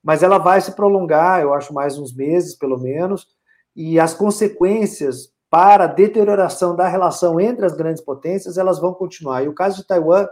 Mas 0.03 0.23
ela 0.23 0.37
vai 0.37 0.61
se 0.61 0.73
prolongar, 0.73 1.41
eu 1.41 1.55
acho, 1.55 1.73
mais 1.73 1.99
uns 1.99 2.15
meses, 2.15 2.55
pelo 2.55 2.79
menos. 2.79 3.27
E 3.75 3.99
as 3.99 4.13
consequências 4.13 5.33
para 5.51 5.85
a 5.85 5.89
deterioração 5.89 6.77
da 6.77 6.87
relação 6.87 7.41
entre 7.41 7.67
as 7.67 7.75
grandes 7.75 8.03
potências, 8.03 8.57
elas 8.57 8.79
vão 8.79 8.95
continuar. 8.95 9.43
E 9.43 9.49
o 9.49 9.55
caso 9.55 9.79
de 9.79 9.87
Taiwan, 9.87 10.27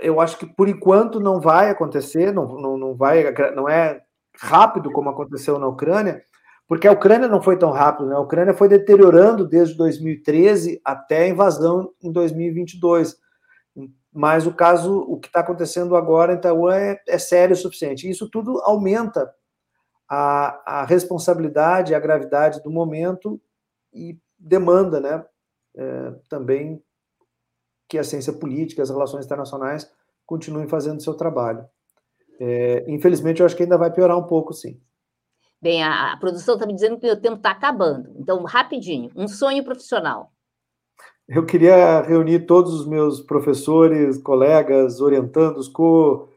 eu 0.00 0.20
acho 0.20 0.38
que 0.38 0.46
por 0.46 0.68
enquanto 0.68 1.20
não 1.20 1.38
vai 1.40 1.68
acontecer, 1.68 2.32
não, 2.32 2.46
não, 2.56 2.78
não, 2.78 2.94
vai, 2.96 3.32
não 3.54 3.68
é 3.68 4.00
rápido 4.38 4.90
como 4.90 5.10
aconteceu 5.10 5.58
na 5.58 5.68
Ucrânia, 5.68 6.22
porque 6.66 6.88
a 6.88 6.92
Ucrânia 6.92 7.28
não 7.28 7.42
foi 7.42 7.58
tão 7.58 7.70
rápido, 7.70 8.08
né? 8.08 8.14
A 8.14 8.20
Ucrânia 8.20 8.54
foi 8.54 8.68
deteriorando 8.68 9.46
desde 9.46 9.76
2013 9.76 10.80
até 10.84 11.24
a 11.24 11.28
invasão 11.28 11.92
em 12.02 12.12
2022. 12.12 13.16
Mas 14.12 14.46
o 14.46 14.54
caso, 14.54 15.00
o 15.00 15.18
que 15.18 15.26
está 15.26 15.40
acontecendo 15.40 15.96
agora 15.96 16.32
em 16.32 16.40
Taiwan 16.40 16.76
é, 16.76 17.00
é 17.08 17.18
sério 17.18 17.54
o 17.54 17.58
suficiente. 17.58 18.08
Isso 18.08 18.30
tudo 18.30 18.60
aumenta 18.60 19.30
a, 20.10 20.80
a 20.80 20.84
responsabilidade, 20.84 21.94
a 21.94 22.00
gravidade 22.00 22.60
do 22.62 22.70
momento 22.70 23.40
e 23.94 24.18
demanda, 24.36 24.98
né, 24.98 25.24
é, 25.76 26.14
também 26.28 26.82
que 27.88 27.96
a 27.96 28.02
ciência 28.02 28.32
política, 28.32 28.82
as 28.82 28.90
relações 28.90 29.24
internacionais 29.24 29.88
continuem 30.26 30.66
fazendo 30.66 31.02
seu 31.02 31.14
trabalho. 31.14 31.64
É, 32.40 32.84
infelizmente, 32.88 33.40
eu 33.40 33.46
acho 33.46 33.56
que 33.56 33.62
ainda 33.62 33.78
vai 33.78 33.92
piorar 33.92 34.18
um 34.18 34.26
pouco, 34.26 34.52
sim. 34.52 34.80
Bem, 35.62 35.82
a, 35.82 36.12
a 36.12 36.16
produção 36.16 36.54
está 36.54 36.66
me 36.66 36.74
dizendo 36.74 36.98
que 36.98 37.10
o 37.10 37.20
tempo 37.20 37.36
está 37.36 37.50
acabando. 37.50 38.12
Então, 38.16 38.42
rapidinho, 38.44 39.10
um 39.14 39.28
sonho 39.28 39.62
profissional. 39.62 40.32
Eu 41.28 41.44
queria 41.44 42.00
reunir 42.00 42.46
todos 42.46 42.72
os 42.72 42.86
meus 42.86 43.20
professores, 43.20 44.18
colegas, 44.18 45.00
orientandos, 45.00 45.68
co 45.68 46.29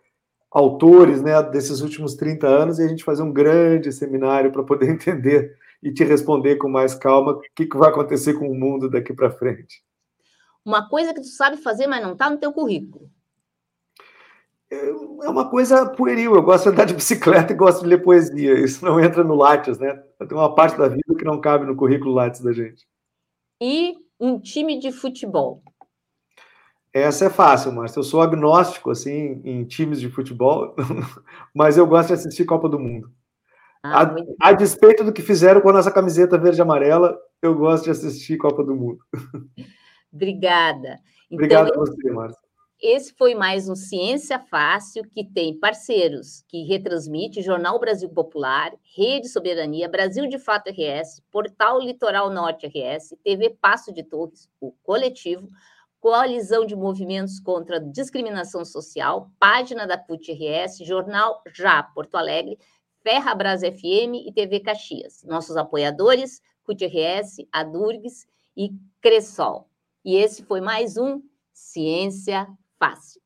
autores 0.54 1.22
né, 1.22 1.42
desses 1.44 1.82
últimos 1.82 2.14
30 2.14 2.48
anos 2.48 2.80
e 2.80 2.84
a 2.84 2.88
gente 2.88 3.04
fazer 3.04 3.24
um 3.24 3.34
grande 3.34 3.92
seminário 3.92 4.52
para 4.52 4.64
poder 4.64 4.88
entender 4.92 5.58
e 5.82 5.92
te 5.92 6.04
responder 6.04 6.58
com 6.58 6.70
mais 6.70 6.94
calma 6.94 7.32
o 7.34 7.42
que, 7.56 7.66
que 7.66 7.78
vai 7.78 7.90
acontecer 7.90 8.36
com 8.36 8.48
o 8.48 8.56
mundo 8.56 8.90
daqui 8.90 9.14
para 9.14 9.32
frente. 9.32 9.84
Uma 10.64 10.88
coisa 10.88 11.14
que 11.14 11.20
tu 11.20 11.28
sabe 11.28 11.58
fazer, 11.58 11.88
mas 11.88 12.02
não 12.02 12.14
está 12.14 12.30
no 12.30 12.38
teu 12.38 12.54
currículo. 12.54 13.10
É, 14.72 14.90
é 14.90 15.30
uma 15.30 15.50
coisa 15.50 15.86
pueril. 15.90 16.36
Eu 16.36 16.44
gosto 16.44 16.66
de 16.66 16.70
andar 16.70 16.86
de 16.86 16.94
bicicleta 16.94 17.52
e 17.52 17.56
gosto 17.56 17.82
de 17.82 17.88
ler 17.88 18.02
poesia. 18.02 18.54
Isso 18.60 18.86
não 18.86 19.00
entra 19.00 19.24
no 19.24 19.36
Lattes, 19.36 19.78
né? 19.78 20.02
Tem 20.20 20.38
uma 20.38 20.56
parte 20.56 20.78
da 20.78 20.88
vida 20.88 21.16
que 21.18 21.26
não 21.26 21.42
cabe 21.42 21.66
no 21.66 21.76
currículo 21.76 22.14
Lattes 22.14 22.40
da 22.40 22.54
gente. 22.54 22.88
E 23.62 23.96
um 24.20 24.40
time 24.40 24.80
de 24.80 24.92
futebol. 24.92 25.62
Essa 26.94 27.26
é 27.26 27.30
fácil, 27.30 27.72
Márcio. 27.72 28.00
Eu 28.00 28.04
sou 28.04 28.22
agnóstico 28.22 28.92
assim 28.92 29.42
em 29.44 29.66
times 29.66 30.00
de 30.00 30.10
futebol, 30.10 30.76
mas 31.54 31.76
eu 31.76 31.88
gosto 31.88 32.10
de 32.10 32.14
assistir 32.14 32.46
Copa 32.46 32.70
do 32.70 32.80
Mundo. 32.80 33.12
Ah, 33.82 34.04
a, 34.04 34.50
a, 34.50 34.54
despeito 34.54 35.04
do 35.04 35.12
que 35.12 35.22
fizeram 35.22 35.60
com 35.60 35.70
a 35.70 35.74
nossa 35.74 35.92
camiseta 35.92 36.38
verde 36.38 36.60
e 36.60 36.62
amarela, 36.62 37.20
eu 37.42 37.56
gosto 37.56 37.86
de 37.86 37.92
assistir 37.92 38.38
Copa 38.38 38.64
do 38.64 38.76
Mundo. 38.76 39.00
Obrigada. 40.14 41.00
Então, 41.30 41.36
Obrigado 41.36 41.74
a 41.74 41.78
você, 41.78 42.12
Márcia. 42.12 42.44
Esse 42.80 43.14
foi 43.18 43.34
mais 43.34 43.70
um 43.70 43.76
Ciência 43.76 44.38
Fácil, 44.40 45.04
que 45.10 45.24
tem 45.24 45.58
parceiros 45.58 46.44
que 46.50 46.64
retransmite 46.64 47.42
Jornal 47.42 47.80
Brasil 47.80 48.10
Popular, 48.10 48.72
Rede 48.96 49.30
Soberania, 49.30 49.88
Brasil 49.88 50.28
de 50.28 50.38
Fato 50.38 50.70
RS, 50.70 51.22
Portal 51.32 51.80
Litoral 51.80 52.30
Norte 52.30 52.68
RS, 52.68 53.16
TV 53.24 53.50
Passo 53.62 53.94
de 53.94 54.04
Torres, 54.04 54.50
o 54.60 54.74
Coletivo, 54.84 55.48
Coalizão 56.04 56.66
de 56.66 56.76
Movimentos 56.76 57.40
contra 57.40 57.78
a 57.78 57.80
Discriminação 57.80 58.66
Social, 58.66 59.32
página 59.40 59.88
da 59.88 59.98
CUT-RS, 59.98 60.80
Jornal 60.80 61.42
Já 61.56 61.82
Porto 61.82 62.16
Alegre, 62.16 62.60
Ferrabras 63.02 63.62
FM 63.62 64.28
e 64.28 64.34
TV 64.34 64.60
Caxias. 64.60 65.24
Nossos 65.24 65.56
apoiadores, 65.56 66.42
CUT-RS, 66.66 67.48
Adurgs 67.54 68.28
e 68.54 68.72
Cressol. 69.00 69.70
E 70.04 70.18
esse 70.18 70.44
foi 70.44 70.60
mais 70.60 70.98
um 70.98 71.22
Ciência 71.54 72.50
Fácil. 72.78 73.23